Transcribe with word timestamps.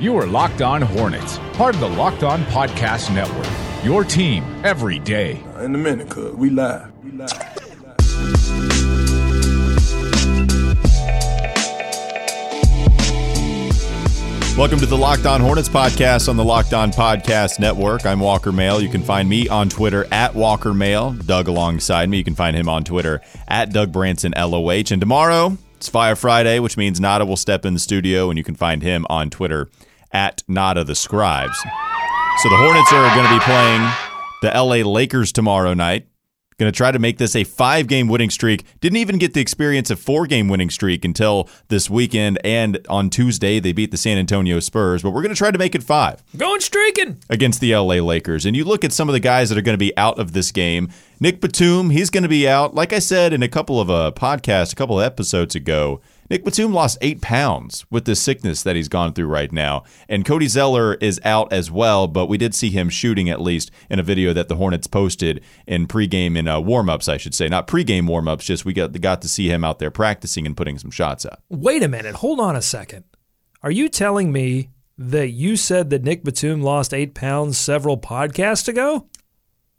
You 0.00 0.16
are 0.16 0.26
Locked 0.26 0.62
On 0.62 0.80
Hornets, 0.80 1.36
part 1.52 1.74
of 1.74 1.82
the 1.82 1.88
Locked 1.90 2.22
On 2.22 2.42
Podcast 2.44 3.14
Network. 3.14 3.46
Your 3.84 4.02
team 4.02 4.42
every 4.64 4.98
day. 4.98 5.42
Uh, 5.54 5.64
in 5.64 5.74
a 5.74 5.78
minute, 5.78 6.08
cuz 6.08 6.34
we 6.36 6.48
live. 6.48 6.90
We 7.04 7.10
live. 7.10 7.30
Welcome 14.56 14.78
to 14.78 14.86
the 14.86 14.96
Locked 14.98 15.26
On 15.26 15.38
Hornets 15.42 15.68
podcast 15.68 16.30
on 16.30 16.38
the 16.38 16.44
Locked 16.44 16.72
On 16.72 16.90
Podcast 16.90 17.58
Network. 17.58 18.06
I'm 18.06 18.20
Walker 18.20 18.52
Mail. 18.52 18.80
You 18.80 18.88
can 18.88 19.02
find 19.02 19.28
me 19.28 19.50
on 19.50 19.68
Twitter 19.68 20.06
at 20.10 20.34
Walker 20.34 20.72
Mail. 20.72 21.12
Doug 21.12 21.46
alongside 21.46 22.08
me. 22.08 22.16
You 22.16 22.24
can 22.24 22.34
find 22.34 22.56
him 22.56 22.70
on 22.70 22.84
Twitter 22.84 23.20
at 23.48 23.70
Doug 23.70 23.92
Branson 23.92 24.32
LOH. 24.34 24.92
And 24.92 24.98
tomorrow, 24.98 25.58
it's 25.76 25.90
Fire 25.90 26.16
Friday, 26.16 26.58
which 26.58 26.78
means 26.78 27.00
Nada 27.00 27.26
will 27.26 27.36
step 27.36 27.66
in 27.66 27.74
the 27.74 27.80
studio, 27.80 28.30
and 28.30 28.38
you 28.38 28.44
can 28.44 28.54
find 28.54 28.82
him 28.82 29.04
on 29.10 29.28
Twitter 29.28 29.68
at 30.12 30.42
Nada 30.48 30.84
the 30.84 30.94
Scribes. 30.94 31.58
So 32.38 32.48
the 32.48 32.56
Hornets 32.56 32.92
are 32.92 33.14
going 33.14 33.28
to 33.28 33.34
be 33.34 33.44
playing 33.44 33.82
the 34.42 34.48
LA 34.54 34.88
Lakers 34.90 35.32
tomorrow 35.32 35.74
night. 35.74 36.06
Going 36.58 36.70
to 36.70 36.76
try 36.76 36.90
to 36.90 36.98
make 36.98 37.16
this 37.16 37.34
a 37.34 37.44
five 37.44 37.86
game 37.86 38.06
winning 38.06 38.28
streak. 38.28 38.64
Didn't 38.80 38.98
even 38.98 39.16
get 39.16 39.32
the 39.32 39.40
experience 39.40 39.88
of 39.88 39.98
four 39.98 40.26
game 40.26 40.46
winning 40.48 40.68
streak 40.68 41.06
until 41.06 41.48
this 41.68 41.88
weekend. 41.88 42.38
And 42.44 42.84
on 42.86 43.08
Tuesday, 43.08 43.60
they 43.60 43.72
beat 43.72 43.90
the 43.92 43.96
San 43.96 44.18
Antonio 44.18 44.60
Spurs. 44.60 45.02
But 45.02 45.12
we're 45.12 45.22
going 45.22 45.34
to 45.34 45.38
try 45.38 45.50
to 45.50 45.56
make 45.58 45.74
it 45.74 45.82
five 45.82 46.22
Going 46.36 46.60
streaking. 46.60 47.16
against 47.30 47.62
the 47.62 47.74
LA 47.74 47.94
Lakers. 47.94 48.44
And 48.44 48.54
you 48.54 48.64
look 48.64 48.84
at 48.84 48.92
some 48.92 49.08
of 49.08 49.14
the 49.14 49.20
guys 49.20 49.48
that 49.48 49.56
are 49.56 49.62
going 49.62 49.72
to 49.72 49.78
be 49.78 49.96
out 49.96 50.18
of 50.18 50.32
this 50.32 50.52
game. 50.52 50.90
Nick 51.18 51.40
Batum, 51.40 51.88
he's 51.88 52.10
going 52.10 52.24
to 52.24 52.28
be 52.28 52.46
out. 52.46 52.74
Like 52.74 52.92
I 52.92 52.98
said 52.98 53.32
in 53.32 53.42
a 53.42 53.48
couple 53.48 53.80
of 53.80 53.88
uh, 53.90 54.12
podcasts, 54.14 54.70
a 54.70 54.76
couple 54.76 55.00
of 55.00 55.06
episodes 55.06 55.54
ago, 55.54 56.02
Nick 56.30 56.44
Batum 56.44 56.72
lost 56.72 56.96
eight 57.00 57.20
pounds 57.20 57.84
with 57.90 58.04
the 58.04 58.14
sickness 58.14 58.62
that 58.62 58.76
he's 58.76 58.88
gone 58.88 59.12
through 59.12 59.26
right 59.26 59.50
now. 59.50 59.82
And 60.08 60.24
Cody 60.24 60.46
Zeller 60.46 60.94
is 60.94 61.20
out 61.24 61.52
as 61.52 61.72
well, 61.72 62.06
but 62.06 62.26
we 62.26 62.38
did 62.38 62.54
see 62.54 62.70
him 62.70 62.88
shooting 62.88 63.28
at 63.28 63.40
least 63.40 63.72
in 63.90 63.98
a 63.98 64.04
video 64.04 64.32
that 64.32 64.48
the 64.48 64.54
Hornets 64.54 64.86
posted 64.86 65.42
in 65.66 65.88
pregame 65.88 66.38
in 66.38 66.46
uh, 66.46 66.60
warm-ups, 66.60 67.08
I 67.08 67.16
should 67.16 67.34
say. 67.34 67.48
Not 67.48 67.66
pregame 67.66 68.06
warm-ups, 68.06 68.44
just 68.44 68.64
we 68.64 68.72
got, 68.72 68.92
got 69.00 69.22
to 69.22 69.28
see 69.28 69.48
him 69.48 69.64
out 69.64 69.80
there 69.80 69.90
practicing 69.90 70.46
and 70.46 70.56
putting 70.56 70.78
some 70.78 70.92
shots 70.92 71.24
up. 71.24 71.42
Wait 71.48 71.82
a 71.82 71.88
minute. 71.88 72.14
Hold 72.16 72.38
on 72.38 72.54
a 72.54 72.62
second. 72.62 73.02
Are 73.64 73.72
you 73.72 73.88
telling 73.88 74.30
me 74.30 74.70
that 74.96 75.30
you 75.30 75.56
said 75.56 75.90
that 75.90 76.04
Nick 76.04 76.22
Batum 76.22 76.62
lost 76.62 76.94
eight 76.94 77.12
pounds 77.12 77.58
several 77.58 77.98
podcasts 77.98 78.68
ago? 78.68 79.08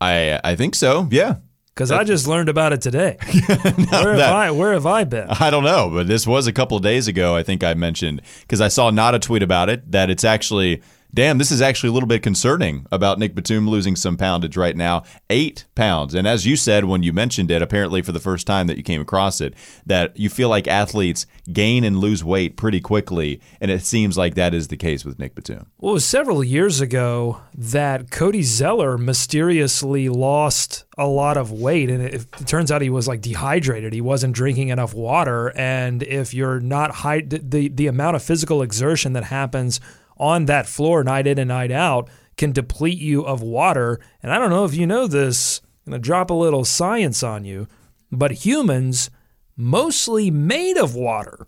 I 0.02 0.42
I 0.44 0.56
think 0.58 0.76
so, 0.76 1.08
yeah. 1.12 1.38
Because 1.82 1.92
I 2.00 2.04
just 2.04 2.28
learned 2.28 2.48
about 2.48 2.74
it 2.74 2.82
today. 2.82 3.18
where 3.48 3.58
have 3.58 4.18
that- 4.18 4.34
I? 4.36 4.52
Where 4.52 4.74
have 4.74 4.86
I 4.86 5.04
been? 5.04 5.28
I 5.30 5.50
don't 5.50 5.64
know, 5.64 5.90
but 5.92 6.08
this 6.08 6.28
was 6.28 6.46
a 6.46 6.54
couple 6.54 6.78
of 6.78 6.84
days 6.84 7.08
ago. 7.08 7.36
I 7.36 7.42
think 7.42 7.64
I 7.64 7.74
mentioned 7.74 8.22
because 8.42 8.62
I 8.62 8.68
saw 8.68 8.92
not 8.92 9.16
a 9.16 9.20
tweet 9.20 9.42
about 9.42 9.70
it 9.70 9.92
that 9.92 10.10
it's 10.12 10.24
actually 10.24 10.82
damn. 11.14 11.38
This 11.38 11.52
is 11.52 11.62
actually 11.62 11.90
a 11.90 11.94
little 11.94 12.08
bit 12.08 12.24
concerning 12.24 12.86
about 12.92 13.20
Nick 13.20 13.36
Batum 13.36 13.70
losing 13.70 13.96
some 13.96 14.18
poundage 14.18 14.58
right 14.58 14.76
now, 14.76 15.04
eight 15.30 15.66
pounds. 15.76 16.14
And 16.14 16.28
as 16.28 16.46
you 16.46 16.56
said 16.56 16.86
when 16.86 17.04
you 17.04 17.14
mentioned 17.14 17.52
it, 17.52 17.62
apparently 17.62 18.02
for 18.02 18.12
the 18.12 18.20
first 18.20 18.48
time 18.48 18.68
that 18.68 18.78
you 18.78 18.84
came 18.84 19.02
across 19.02 19.42
it, 19.42 19.54
that 19.86 20.18
you 20.18 20.30
feel 20.30 20.50
like 20.50 20.68
athletes 20.68 21.26
gain 21.52 21.84
and 21.84 21.98
lose 21.98 22.24
weight 22.24 22.58
pretty 22.58 22.80
quickly, 22.80 23.42
and 23.60 23.72
it 23.72 23.84
seems 23.84 24.18
like 24.18 24.36
that 24.36 24.54
is 24.54 24.68
the 24.68 24.78
case 24.78 25.06
with 25.06 25.20
Nick 25.20 25.36
Batum. 25.36 25.68
Well, 25.80 25.92
it 25.92 25.94
was 25.96 26.06
several 26.06 26.44
years 26.44 26.82
ago 26.82 27.42
that 27.54 28.12
Cody 28.12 28.44
Zeller 28.44 28.98
mysteriously 28.98 30.10
lost 30.10 30.86
a 30.98 31.08
lot 31.08 31.38
of 31.38 31.52
weight, 31.52 31.90
and 31.90 32.04
it, 32.04 32.14
it 32.14 32.48
turns 32.48 32.72
out 32.72 32.82
he 32.82 32.90
was 32.90 33.08
like 33.08 33.22
dehydrated. 33.22 33.94
He 33.94 34.02
wasn't 34.02 34.36
drinking 34.36 34.70
enough 34.70 34.94
water, 34.94 35.52
and 35.58 36.04
if 36.04 36.34
you're 36.34 36.60
not 36.60 36.92
high, 36.92 37.22
the 37.22 37.70
the 37.70 37.88
amount 37.88 38.16
of 38.16 38.24
physical 38.24 38.62
exertion 38.62 39.14
that 39.14 39.26
happens 39.26 39.80
on 40.22 40.46
that 40.46 40.68
floor 40.68 41.04
night 41.04 41.26
in 41.28 41.38
and 41.40 41.50
night 41.50 41.72
out 41.72 42.10
can 42.38 42.52
deplete 42.52 43.00
you 43.00 43.24
of 43.24 43.42
water. 43.42 44.00
And 44.24 44.32
I 44.32 44.38
don't 44.40 44.50
know 44.52 44.64
if 44.64 44.74
you 44.76 44.88
know 44.88 45.08
this. 45.08 45.60
I'm 45.86 45.92
gonna 45.92 46.00
drop 46.02 46.30
a 46.30 46.34
little 46.36 46.64
science 46.64 47.24
on 47.24 47.44
you, 47.44 47.68
but 48.12 48.46
humans 48.46 49.10
mostly 49.58 50.32
made 50.32 50.78
of 50.78 50.96
water. 50.96 51.48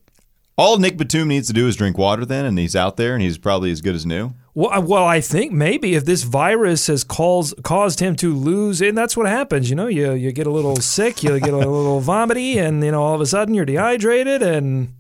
All 0.56 0.78
Nick 0.78 0.98
Batum 0.98 1.30
needs 1.30 1.48
to 1.48 1.54
do 1.54 1.68
is 1.68 1.76
drink 1.76 1.98
water 1.98 2.26
then, 2.26 2.46
and 2.46 2.58
he's 2.60 2.76
out 2.76 2.96
there, 2.98 3.14
and 3.14 3.24
he's 3.24 3.40
probably 3.40 3.72
as 3.72 3.82
good 3.82 3.96
as 3.96 4.06
new. 4.06 4.34
Well, 4.54 4.70
I- 4.72 4.78
well, 4.80 5.04
I 5.06 5.20
think 5.20 5.52
maybe 5.52 5.96
if 5.96 6.06
this 6.06 6.22
virus 6.24 6.86
has 6.88 7.04
caused 7.04 7.64
caused 7.64 8.00
him 8.00 8.16
to 8.18 8.36
lose, 8.36 8.80
and 8.82 8.96
that's 8.96 9.18
what 9.18 9.26
happens. 9.28 9.70
You 9.72 9.76
know, 9.76 9.88
you 9.88 10.14
you 10.14 10.32
get 10.32 10.46
a 10.46 10.52
little 10.52 10.76
sick, 10.76 11.24
you 11.24 11.40
get 11.40 11.54
a 11.54 11.58
little 11.58 12.02
vomity, 12.02 12.60
and 12.60 12.84
you 12.84 12.92
know 12.92 13.02
all 13.02 13.16
of 13.16 13.22
a 13.22 13.26
sudden 13.26 13.56
you're 13.56 13.66
dehydrated 13.66 14.44
and 14.44 14.94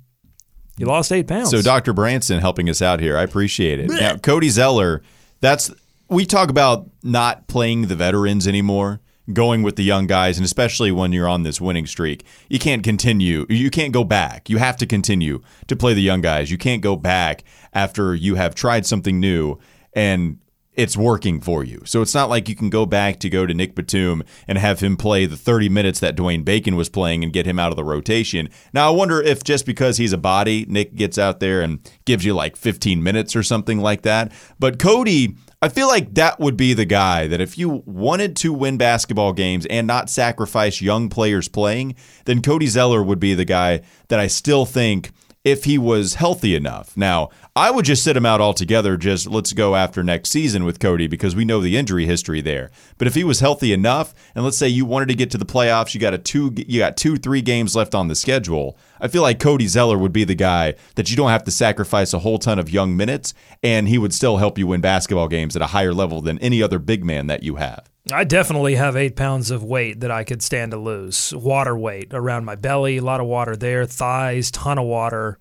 you 0.78 0.86
lost 0.86 1.12
eight 1.12 1.28
pounds. 1.28 1.52
So 1.52 1.62
Dr. 1.62 1.94
Branson 1.94 2.40
helping 2.40 2.70
us 2.70 2.82
out 2.82 3.00
here. 3.00 3.18
I 3.18 3.24
appreciate 3.24 3.80
it. 3.80 3.90
Now, 3.90 4.18
Cody 4.18 4.50
Zeller, 4.50 5.02
that's 5.40 5.72
we 6.10 6.26
talk 6.26 6.50
about 6.50 6.90
not 7.04 7.48
playing 7.48 7.88
the 7.88 7.96
veterans 7.96 8.48
anymore, 8.48 9.02
going 9.32 9.64
with 9.64 9.76
the 9.76 9.84
young 9.84 10.08
guys, 10.08 10.38
and 10.38 10.46
especially 10.46 10.92
when 10.92 11.12
you're 11.12 11.28
on 11.28 11.44
this 11.44 11.62
winning 11.62 11.86
streak, 11.86 12.26
you 12.50 12.60
can't 12.60 12.84
continue. 12.84 13.46
You 13.50 13.70
can't 13.70 13.94
go 13.94 14.04
back. 14.04 14.50
You 14.50 14.58
have 14.58 14.78
to 14.78 14.86
continue 14.86 15.42
to 15.68 15.76
play 15.76 15.94
the 15.94 16.02
young 16.02 16.22
guys. 16.22 16.52
You 16.52 16.58
can't 16.58 16.82
go 16.82 16.96
back 16.96 17.44
after 17.74 18.14
you 18.16 18.36
have 18.36 18.56
tried 18.56 18.86
something 18.86 19.20
new 19.20 19.60
and 19.94 20.40
it's 20.76 20.98
working 20.98 21.40
for 21.40 21.64
you. 21.64 21.82
So 21.86 22.02
it's 22.02 22.14
not 22.14 22.30
like 22.30 22.50
you 22.50 22.56
can 22.56 22.70
go 22.70 22.86
back 22.86 23.20
to 23.20 23.30
go 23.30 23.46
to 23.46 23.54
Nick 23.54 23.76
Batum 23.76 24.24
and 24.48 24.58
have 24.58 24.80
him 24.80 24.98
play 24.98 25.26
the 25.26 25.38
30 25.38 25.70
minutes 25.70 26.00
that 26.00 26.16
Dwayne 26.16 26.44
Bacon 26.44 26.76
was 26.76 26.90
playing 26.90 27.24
and 27.24 27.32
get 27.32 27.46
him 27.46 27.60
out 27.60 27.72
of 27.72 27.76
the 27.76 27.84
rotation. 27.84 28.50
Now, 28.74 28.88
I 28.88 28.96
wonder 28.96 29.22
if 29.22 29.44
just 29.44 29.66
because 29.66 29.98
he's 29.98 30.14
a 30.14 30.18
body, 30.18 30.66
Nick 30.68 30.96
gets 30.96 31.18
out 31.18 31.40
there 31.40 31.62
and 31.62 31.80
gives 32.06 32.26
you 32.26 32.34
like 32.34 32.56
15 32.56 33.04
minutes 33.04 33.36
or 33.36 33.44
something 33.44 33.80
like 33.80 34.02
that. 34.02 34.32
But 34.58 34.80
Cody, 34.80 35.36
I 35.62 35.70
feel 35.70 35.88
like 35.88 36.16
that 36.16 36.40
would 36.40 36.58
be 36.58 36.74
the 36.74 36.86
guy 36.86 37.28
that 37.28 37.40
if 37.40 37.58
you 37.58 37.84
wanted 37.86 38.36
to 38.38 38.52
win 38.52 38.78
basketball 38.78 39.32
games 39.32 39.66
and 39.68 39.86
not 39.86 40.10
sacrifice 40.10 40.82
young 40.82 41.08
players 41.08 41.48
playing, 41.48 41.96
then 42.26 42.42
Cody 42.42 42.68
Zeller 42.68 43.04
would 43.04 43.20
be 43.20 43.34
the 43.34 43.46
guy 43.46 43.82
that 44.10 44.20
I 44.20 44.28
still 44.28 44.66
think 44.66 45.12
if 45.44 45.66
he 45.66 45.78
was 45.78 46.16
healthy 46.16 46.56
enough. 46.56 46.96
Now, 46.96 47.30
I 47.56 47.70
would 47.70 47.86
just 47.86 48.04
sit 48.04 48.16
him 48.16 48.26
out 48.26 48.40
altogether. 48.40 48.96
Just 48.96 49.28
let's 49.28 49.52
go 49.54 49.76
after 49.76 50.02
next 50.02 50.30
season 50.30 50.64
with 50.64 50.80
Cody 50.80 51.08
because 51.08 51.36
we 51.36 51.44
know 51.44 51.60
the 51.60 51.76
injury 51.76 52.06
history 52.06 52.42
there. 52.42 52.72
But 52.98 53.08
if 53.08 53.16
he 53.16 53.24
was 53.24 53.42
healthy 53.42 53.74
enough, 53.74 54.14
and 54.36 54.46
let's 54.46 54.58
say 54.58 54.70
you 54.70 54.86
wanted 54.86 55.10
to 55.10 55.16
get 55.16 55.32
to 55.32 55.38
the 55.38 55.46
playoffs, 55.46 55.94
you 55.94 56.00
got 56.00 56.14
a 56.14 56.18
two, 56.18 56.54
you 56.56 56.80
got 56.80 56.96
two, 56.96 57.18
three 57.18 57.42
games 57.42 57.76
left 57.76 57.94
on 57.94 58.08
the 58.08 58.16
schedule. 58.16 58.78
I 59.02 59.10
feel 59.10 59.22
like 59.22 59.40
Cody 59.40 59.68
Zeller 59.68 59.98
would 59.98 60.14
be 60.14 60.24
the 60.24 60.36
guy 60.36 60.76
that 60.96 61.10
you 61.12 61.18
don't 61.18 61.30
have 61.30 61.44
to 61.44 61.52
sacrifice 61.52 62.14
a 62.14 62.20
whole 62.20 62.40
ton 62.40 62.58
of 62.58 62.70
young 62.70 62.96
minutes, 62.96 63.34
and 63.62 63.90
he 63.90 63.98
would 63.98 64.14
still 64.14 64.38
help 64.38 64.58
you 64.58 64.68
win 64.68 64.82
basketball 64.82 65.28
games 65.28 65.56
at 65.56 65.62
a 65.62 65.68
higher 65.68 65.94
level 65.94 66.22
than 66.22 66.40
any 66.40 66.64
other 66.64 66.80
big 66.80 67.04
man 67.04 67.28
that 67.28 67.44
you 67.44 67.58
have. 67.58 67.93
I 68.12 68.26
definitely 68.26 68.76
have 68.76 68.98
eight 68.98 69.16
pounds 69.16 69.50
of 69.50 69.64
weight 69.64 70.02
that 70.02 70.12
I 70.12 70.26
could 70.26 70.42
stand 70.42 70.72
to 70.72 70.78
lose. 70.78 71.34
Water 71.34 71.78
weight 71.78 72.10
around 72.12 72.44
my 72.44 72.56
belly, 72.56 72.98
a 72.98 73.02
lot 73.02 73.22
of 73.22 73.28
water 73.28 73.56
there, 73.56 73.86
thighs, 73.86 74.52
ton 74.52 74.78
of 74.78 74.86
water. 74.86 75.40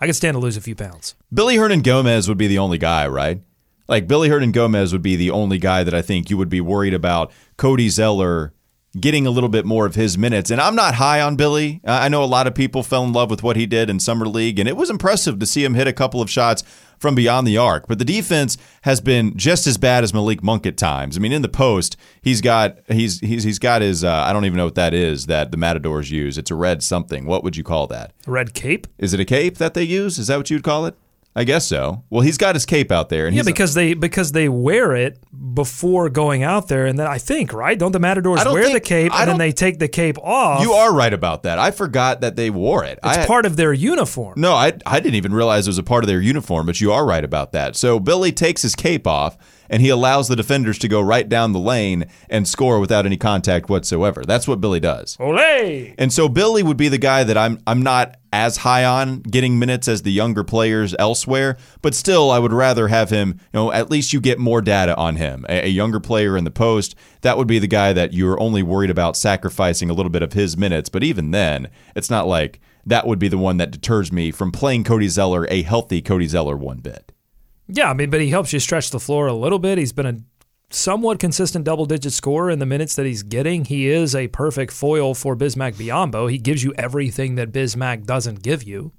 I 0.00 0.06
could 0.06 0.16
stand 0.16 0.34
to 0.34 0.40
lose 0.40 0.56
a 0.56 0.60
few 0.60 0.74
pounds. 0.74 1.14
Billy 1.32 1.56
Hernangómez 1.56 2.28
would 2.28 2.38
be 2.38 2.48
the 2.48 2.58
only 2.58 2.78
guy, 2.78 3.06
right? 3.06 3.40
Like 3.88 4.08
Billy 4.08 4.28
Hernangómez 4.28 4.92
would 4.92 5.02
be 5.02 5.14
the 5.14 5.30
only 5.30 5.58
guy 5.58 5.84
that 5.84 5.94
I 5.94 6.02
think 6.02 6.28
you 6.28 6.36
would 6.36 6.48
be 6.48 6.60
worried 6.60 6.92
about 6.92 7.32
Cody 7.56 7.88
Zeller 7.88 8.52
getting 8.98 9.26
a 9.26 9.30
little 9.30 9.48
bit 9.48 9.64
more 9.64 9.86
of 9.86 9.94
his 9.94 10.16
minutes. 10.16 10.50
And 10.50 10.60
I'm 10.60 10.74
not 10.74 10.94
high 10.94 11.20
on 11.20 11.36
Billy. 11.36 11.80
I 11.84 12.06
I 12.06 12.08
know 12.08 12.22
a 12.22 12.26
lot 12.26 12.46
of 12.46 12.54
people 12.54 12.84
fell 12.84 13.04
in 13.04 13.12
love 13.12 13.30
with 13.30 13.42
what 13.42 13.56
he 13.56 13.66
did 13.66 13.90
in 13.90 13.98
summer 13.98 14.28
league, 14.28 14.60
and 14.60 14.68
it 14.68 14.76
was 14.76 14.90
impressive 14.90 15.40
to 15.40 15.46
see 15.46 15.64
him 15.64 15.74
hit 15.74 15.88
a 15.88 15.92
couple 15.92 16.22
of 16.22 16.30
shots 16.30 16.62
from 16.98 17.14
beyond 17.14 17.46
the 17.46 17.58
arc. 17.58 17.86
But 17.88 17.98
the 17.98 18.04
defense 18.04 18.56
has 18.82 19.00
been 19.00 19.36
just 19.36 19.66
as 19.66 19.76
bad 19.76 20.04
as 20.04 20.14
Malik 20.14 20.42
Monk 20.42 20.66
at 20.66 20.76
times. 20.76 21.16
I 21.16 21.20
mean, 21.20 21.32
in 21.32 21.42
the 21.42 21.48
post, 21.48 21.96
he's 22.22 22.40
got 22.40 22.78
he's 22.88 23.20
he's 23.20 23.42
he's 23.42 23.58
got 23.58 23.82
his 23.82 24.04
uh, 24.04 24.12
I 24.12 24.32
don't 24.32 24.44
even 24.44 24.56
know 24.56 24.66
what 24.66 24.76
that 24.76 24.94
is 24.94 25.26
that 25.26 25.50
the 25.50 25.56
Matadors 25.56 26.10
use. 26.10 26.38
It's 26.38 26.50
a 26.50 26.54
red 26.54 26.82
something. 26.82 27.26
What 27.26 27.44
would 27.44 27.56
you 27.56 27.64
call 27.64 27.86
that? 27.88 28.12
Red 28.26 28.54
cape? 28.54 28.86
Is 28.98 29.12
it 29.12 29.20
a 29.20 29.24
cape 29.24 29.58
that 29.58 29.74
they 29.74 29.82
use? 29.82 30.18
Is 30.18 30.28
that 30.28 30.36
what 30.36 30.50
you'd 30.50 30.62
call 30.62 30.86
it? 30.86 30.96
I 31.38 31.44
guess 31.44 31.66
so. 31.66 32.02
Well, 32.08 32.22
he's 32.22 32.38
got 32.38 32.54
his 32.56 32.64
cape 32.64 32.90
out 32.90 33.10
there, 33.10 33.26
and 33.26 33.36
Yeah, 33.36 33.42
because 33.42 33.74
they 33.74 33.92
because 33.92 34.32
they 34.32 34.48
wear 34.48 34.96
it 34.96 35.18
before 35.54 36.08
going 36.08 36.42
out 36.42 36.68
there, 36.68 36.86
and 36.86 36.98
then 36.98 37.06
I 37.06 37.18
think 37.18 37.52
right, 37.52 37.78
don't 37.78 37.92
the 37.92 38.00
Matadors 38.00 38.42
don't 38.42 38.54
wear 38.54 38.72
the 38.72 38.80
cape 38.80 39.12
I 39.12 39.20
and 39.20 39.28
then 39.28 39.34
don't- 39.34 39.38
they 39.38 39.52
take 39.52 39.78
the 39.78 39.86
cape 39.86 40.16
off? 40.18 40.62
you 40.62 40.72
are 40.72 40.94
right 40.94 41.12
about 41.12 41.42
that. 41.42 41.58
I 41.58 41.72
forgot 41.72 42.22
that 42.22 42.36
they 42.36 42.48
wore 42.48 42.84
it. 42.84 42.98
It's 43.04 43.18
I, 43.18 43.26
part 43.26 43.44
of 43.44 43.56
their 43.56 43.74
uniform. 43.74 44.40
No, 44.40 44.54
I, 44.54 44.72
I 44.86 44.98
didn't 44.98 45.16
even 45.16 45.34
realize 45.34 45.66
it 45.66 45.70
was 45.70 45.78
a 45.78 45.82
part 45.82 46.04
of 46.04 46.08
their 46.08 46.22
uniform, 46.22 46.64
but 46.64 46.80
you 46.80 46.90
are 46.90 47.04
right 47.04 47.24
about 47.24 47.52
that. 47.52 47.76
So 47.76 48.00
Billy 48.00 48.32
takes 48.32 48.62
his 48.62 48.74
cape 48.74 49.06
off 49.06 49.36
and 49.68 49.82
he 49.82 49.88
allows 49.88 50.28
the 50.28 50.36
defenders 50.36 50.78
to 50.78 50.88
go 50.88 51.00
right 51.00 51.28
down 51.28 51.52
the 51.52 51.58
lane 51.58 52.06
and 52.28 52.46
score 52.46 52.80
without 52.80 53.06
any 53.06 53.16
contact 53.16 53.68
whatsoever. 53.68 54.24
That's 54.24 54.48
what 54.48 54.60
Billy 54.60 54.80
does. 54.80 55.16
Olay! 55.18 55.94
And 55.98 56.12
so 56.12 56.28
Billy 56.28 56.62
would 56.62 56.76
be 56.76 56.88
the 56.88 56.98
guy 56.98 57.24
that 57.24 57.36
I'm 57.36 57.58
I'm 57.66 57.82
not 57.82 58.16
as 58.32 58.58
high 58.58 58.84
on 58.84 59.20
getting 59.20 59.58
minutes 59.58 59.88
as 59.88 60.02
the 60.02 60.12
younger 60.12 60.44
players 60.44 60.94
elsewhere, 60.98 61.56
but 61.80 61.94
still 61.94 62.30
I 62.30 62.38
would 62.38 62.52
rather 62.52 62.88
have 62.88 63.08
him, 63.08 63.40
you 63.52 63.60
know, 63.60 63.72
at 63.72 63.90
least 63.90 64.12
you 64.12 64.20
get 64.20 64.38
more 64.38 64.60
data 64.60 64.94
on 64.96 65.16
him. 65.16 65.46
A, 65.48 65.66
a 65.66 65.68
younger 65.68 66.00
player 66.00 66.36
in 66.36 66.44
the 66.44 66.50
post, 66.50 66.94
that 67.22 67.38
would 67.38 67.46
be 67.46 67.58
the 67.58 67.66
guy 67.66 67.94
that 67.94 68.12
you're 68.12 68.38
only 68.38 68.62
worried 68.62 68.90
about 68.90 69.16
sacrificing 69.16 69.88
a 69.88 69.94
little 69.94 70.10
bit 70.10 70.22
of 70.22 70.34
his 70.34 70.56
minutes, 70.56 70.88
but 70.88 71.02
even 71.02 71.30
then, 71.30 71.68
it's 71.94 72.10
not 72.10 72.26
like 72.26 72.60
that 72.84 73.06
would 73.06 73.18
be 73.18 73.28
the 73.28 73.38
one 73.38 73.56
that 73.56 73.70
deters 73.70 74.12
me 74.12 74.30
from 74.30 74.52
playing 74.52 74.84
Cody 74.84 75.08
Zeller, 75.08 75.46
a 75.50 75.62
healthy 75.62 76.02
Cody 76.02 76.26
Zeller 76.26 76.56
one 76.56 76.78
bit. 76.78 77.12
Yeah, 77.68 77.90
I 77.90 77.94
mean, 77.94 78.10
but 78.10 78.20
he 78.20 78.30
helps 78.30 78.52
you 78.52 78.60
stretch 78.60 78.90
the 78.90 79.00
floor 79.00 79.26
a 79.26 79.34
little 79.34 79.58
bit. 79.58 79.78
He's 79.78 79.92
been 79.92 80.06
a 80.06 80.18
somewhat 80.70 81.18
consistent 81.18 81.64
double 81.64 81.86
digit 81.86 82.12
scorer 82.12 82.50
in 82.50 82.58
the 82.58 82.66
minutes 82.66 82.94
that 82.96 83.06
he's 83.06 83.22
getting. 83.22 83.64
He 83.64 83.88
is 83.88 84.14
a 84.14 84.28
perfect 84.28 84.72
foil 84.72 85.14
for 85.14 85.36
Bismack 85.36 85.74
Biyombo. 85.74 86.30
He 86.30 86.38
gives 86.38 86.62
you 86.62 86.74
everything 86.74 87.34
that 87.36 87.52
Bismack 87.52 88.04
doesn't 88.04 88.42
give 88.42 88.62
you. 88.62 88.92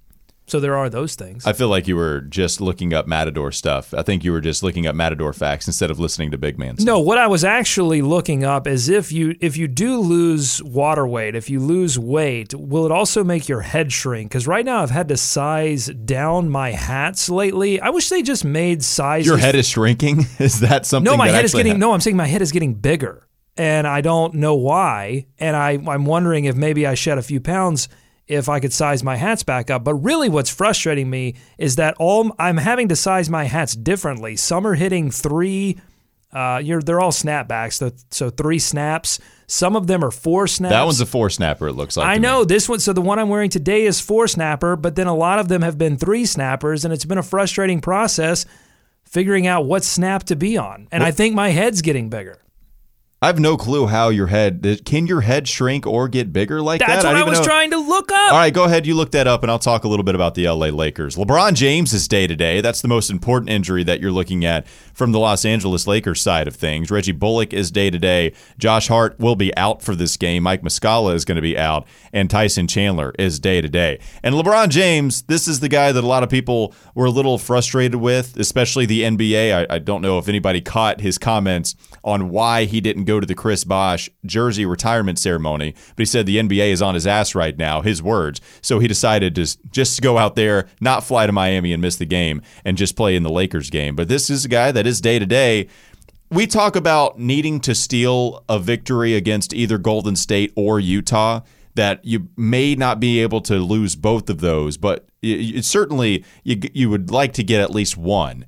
So 0.49 0.61
there 0.61 0.77
are 0.77 0.89
those 0.89 1.15
things. 1.15 1.45
I 1.45 1.51
feel 1.51 1.67
like 1.67 1.89
you 1.89 1.97
were 1.97 2.21
just 2.21 2.61
looking 2.61 2.93
up 2.93 3.05
Matador 3.05 3.51
stuff. 3.51 3.93
I 3.93 4.01
think 4.01 4.23
you 4.23 4.31
were 4.31 4.39
just 4.39 4.63
looking 4.63 4.87
up 4.87 4.95
Matador 4.95 5.33
facts 5.33 5.67
instead 5.67 5.91
of 5.91 5.99
listening 5.99 6.31
to 6.31 6.37
Big 6.37 6.57
Man. 6.57 6.75
Stuff. 6.77 6.85
No, 6.85 6.99
what 7.01 7.17
I 7.17 7.27
was 7.27 7.43
actually 7.43 8.01
looking 8.01 8.45
up 8.45 8.65
is 8.65 8.87
if 8.87 9.11
you 9.11 9.35
if 9.41 9.57
you 9.57 9.67
do 9.67 9.99
lose 9.99 10.63
water 10.63 11.05
weight, 11.05 11.35
if 11.35 11.49
you 11.49 11.59
lose 11.59 11.99
weight, 11.99 12.53
will 12.55 12.85
it 12.85 12.93
also 12.93 13.25
make 13.25 13.49
your 13.49 13.59
head 13.59 13.91
shrink? 13.91 14.29
Because 14.31 14.47
right 14.47 14.63
now 14.63 14.81
I've 14.81 14.89
had 14.89 15.09
to 15.09 15.17
size 15.17 15.87
down 15.87 16.49
my 16.49 16.71
hats 16.71 17.29
lately. 17.29 17.81
I 17.81 17.89
wish 17.89 18.07
they 18.07 18.21
just 18.21 18.45
made 18.45 18.83
size. 18.85 19.25
Your 19.25 19.37
head 19.37 19.55
is 19.55 19.67
shrinking. 19.67 20.19
Is 20.39 20.61
that 20.61 20.85
something? 20.85 21.11
No, 21.11 21.17
my 21.17 21.27
head 21.27 21.43
is 21.43 21.53
getting. 21.53 21.73
hap- 21.73 21.79
No, 21.79 21.91
I'm 21.91 21.99
saying 21.99 22.15
my 22.15 22.25
head 22.27 22.41
is 22.41 22.53
getting 22.53 22.73
bigger, 22.73 23.27
and 23.57 23.85
I 23.85 23.99
don't 23.99 24.35
know 24.35 24.55
why. 24.55 25.25
And 25.39 25.57
I 25.57 25.71
I'm 25.71 26.05
wondering 26.05 26.45
if 26.45 26.55
maybe 26.55 26.87
I 26.87 26.93
shed 26.93 27.17
a 27.17 27.21
few 27.21 27.41
pounds 27.41 27.89
if 28.27 28.49
I 28.49 28.59
could 28.59 28.73
size 28.73 29.03
my 29.03 29.15
hats 29.15 29.43
back 29.43 29.69
up. 29.69 29.83
But 29.83 29.95
really, 29.95 30.29
what's 30.29 30.49
frustrating 30.49 31.09
me 31.09 31.35
is 31.57 31.77
that 31.77 31.95
all 31.99 32.35
I'm 32.37 32.57
having 32.57 32.89
to 32.89 32.95
size 32.95 33.29
my 33.29 33.45
hats 33.45 33.73
differently. 33.75 34.35
Some 34.35 34.67
are 34.67 34.75
hitting 34.75 35.11
three. 35.11 35.77
Uh, 36.31 36.61
you're 36.63 36.81
they're 36.81 36.99
all 36.99 37.11
snapbacks, 37.11 37.73
so, 37.73 37.91
so 38.11 38.29
three 38.29 38.59
snaps. 38.59 39.19
Some 39.47 39.77
of 39.77 39.87
them 39.87 40.03
are 40.03 40.11
four 40.11 40.45
snaps. 40.45 40.71
That 40.71 40.83
one's 40.83 40.99
a 40.99 41.05
four 41.05 41.29
snapper. 41.29 41.67
It 41.67 41.73
looks 41.73 41.95
like. 41.95 42.05
I 42.05 42.15
to 42.15 42.19
me. 42.19 42.27
know 42.27 42.43
this 42.43 42.67
one. 42.67 42.79
So 42.79 42.91
the 42.91 43.01
one 43.01 43.17
I'm 43.17 43.29
wearing 43.29 43.49
today 43.49 43.85
is 43.85 44.01
four 44.01 44.27
snapper, 44.27 44.75
but 44.75 44.95
then 44.95 45.07
a 45.07 45.15
lot 45.15 45.39
of 45.39 45.47
them 45.47 45.61
have 45.61 45.77
been 45.77 45.97
three 45.97 46.25
snappers, 46.25 46.83
and 46.83 46.93
it's 46.93 47.05
been 47.05 47.17
a 47.17 47.23
frustrating 47.23 47.79
process 47.79 48.45
figuring 49.05 49.47
out 49.47 49.65
what 49.65 49.85
snap 49.85 50.25
to 50.25 50.35
be 50.35 50.57
on. 50.57 50.89
And 50.91 51.01
I 51.01 51.11
think 51.11 51.33
my 51.33 51.49
head's 51.49 51.81
getting 51.81 52.09
bigger. 52.09 52.39
I 53.19 53.25
have 53.25 53.39
no 53.39 53.57
clue 53.57 53.87
how 53.87 54.09
your 54.09 54.27
head 54.27 54.81
can 54.85 55.07
your 55.07 55.21
head 55.21 55.47
shrink 55.47 55.87
or 55.87 56.07
get 56.07 56.31
bigger 56.31 56.61
like 56.61 56.81
That's 56.81 57.01
that. 57.01 57.09
what 57.09 57.17
don't 57.17 57.27
I 57.27 57.29
was 57.29 57.39
know. 57.39 57.45
trying 57.45 57.71
to 57.71 57.77
look 57.77 58.11
up. 58.11 58.31
All 58.31 58.37
right, 58.37 58.53
go 58.53 58.65
ahead. 58.65 58.85
You 58.85 58.93
look 58.93 59.09
that 59.13 59.25
up, 59.25 59.41
and 59.41 59.49
I'll 59.49 59.57
talk 59.57 59.85
a 59.85 59.87
little 59.87 60.03
bit 60.03 60.13
about 60.13 60.35
the 60.35 60.47
LA 60.47 60.67
Lakers. 60.67 61.15
LeBron 61.15 61.55
James 61.55 61.93
is 61.93 62.07
day 62.07 62.27
to 62.27 62.35
day. 62.35 62.61
That's 62.61 62.83
the 62.83 62.87
most 62.87 63.09
important 63.09 63.49
injury 63.49 63.83
that 63.85 64.01
you're 64.01 64.11
looking 64.11 64.45
at 64.45 64.67
from 64.67 65.13
the 65.13 65.19
Los 65.19 65.45
Angeles 65.45 65.87
Lakers 65.87 66.21
side 66.21 66.47
of 66.47 66.55
things. 66.55 66.91
Reggie 66.91 67.11
Bullock 67.11 67.53
is 67.53 67.71
day 67.71 67.89
to 67.89 67.97
day. 67.97 68.33
Josh 68.59 68.87
Hart 68.87 69.19
will 69.19 69.35
be 69.35 69.55
out 69.57 69.81
for 69.81 69.95
this 69.95 70.15
game. 70.15 70.43
Mike 70.43 70.61
Muscala 70.61 71.15
is 71.15 71.25
going 71.25 71.37
to 71.37 71.41
be 71.41 71.57
out, 71.57 71.87
and 72.13 72.29
Tyson 72.29 72.67
Chandler 72.67 73.15
is 73.17 73.39
day 73.39 73.61
to 73.61 73.67
day. 73.67 73.99
And 74.21 74.35
LeBron 74.35 74.69
James, 74.69 75.23
this 75.23 75.47
is 75.47 75.59
the 75.59 75.69
guy 75.69 75.91
that 75.91 76.03
a 76.03 76.07
lot 76.07 76.21
of 76.21 76.29
people 76.29 76.71
were 76.93 77.05
a 77.05 77.11
little 77.11 77.39
frustrated 77.39 77.95
with, 77.95 78.37
especially 78.37 78.85
the 78.85 79.01
NBA. 79.01 79.67
I, 79.71 79.75
I 79.75 79.79
don't 79.79 80.03
know 80.03 80.19
if 80.19 80.29
anybody 80.29 80.61
caught 80.61 81.01
his 81.01 81.17
comments 81.17 81.75
on 82.07 82.29
why 82.29 82.63
he 82.63 82.79
didn't 82.79 83.03
go 83.03 83.19
to 83.19 83.27
the 83.27 83.35
Chris 83.35 83.65
Bosh 83.65 84.09
jersey 84.25 84.65
retirement 84.65 85.19
ceremony, 85.19 85.73
but 85.73 85.99
he 85.99 86.05
said 86.05 86.25
the 86.25 86.37
NBA 86.37 86.71
is 86.71 86.81
on 86.81 86.93
his 86.93 87.05
ass 87.05 87.35
right 87.35 87.57
now, 87.57 87.81
his 87.81 88.01
words. 88.01 88.39
So 88.61 88.79
he 88.79 88.87
decided 88.87 89.35
to 89.35 89.57
just 89.69 90.01
go 90.01 90.17
out 90.17 90.35
there, 90.35 90.69
not 90.79 91.03
fly 91.03 91.25
to 91.27 91.33
Miami 91.33 91.73
and 91.73 91.81
miss 91.81 91.97
the 91.97 92.05
game, 92.05 92.41
and 92.63 92.77
just 92.77 92.95
play 92.95 93.17
in 93.17 93.23
the 93.23 93.29
Lakers 93.29 93.69
game. 93.69 93.93
But 93.93 94.07
this 94.07 94.29
is 94.29 94.45
a 94.45 94.47
guy 94.47 94.71
that 94.71 94.87
is 94.87 95.01
day 95.01 95.19
to 95.19 95.25
day. 95.25 95.67
We 96.31 96.47
talk 96.47 96.77
about 96.77 97.19
needing 97.19 97.59
to 97.61 97.75
steal 97.75 98.45
a 98.47 98.57
victory 98.57 99.13
against 99.13 99.53
either 99.53 99.77
Golden 99.77 100.15
State 100.15 100.53
or 100.55 100.79
Utah. 100.79 101.41
That 101.75 102.03
you 102.03 102.29
may 102.35 102.73
not 102.73 102.99
be 102.99 103.19
able 103.21 103.41
to 103.41 103.59
lose 103.59 103.95
both 103.95 104.31
of 104.31 104.39
those, 104.39 104.77
but 104.77 105.05
it, 105.21 105.57
it 105.57 105.65
certainly 105.65 106.25
you, 106.43 106.59
you 106.73 106.89
would 106.89 107.11
like 107.11 107.33
to 107.33 107.43
get 107.43 107.61
at 107.61 107.69
least 107.69 107.95
one. 107.95 108.45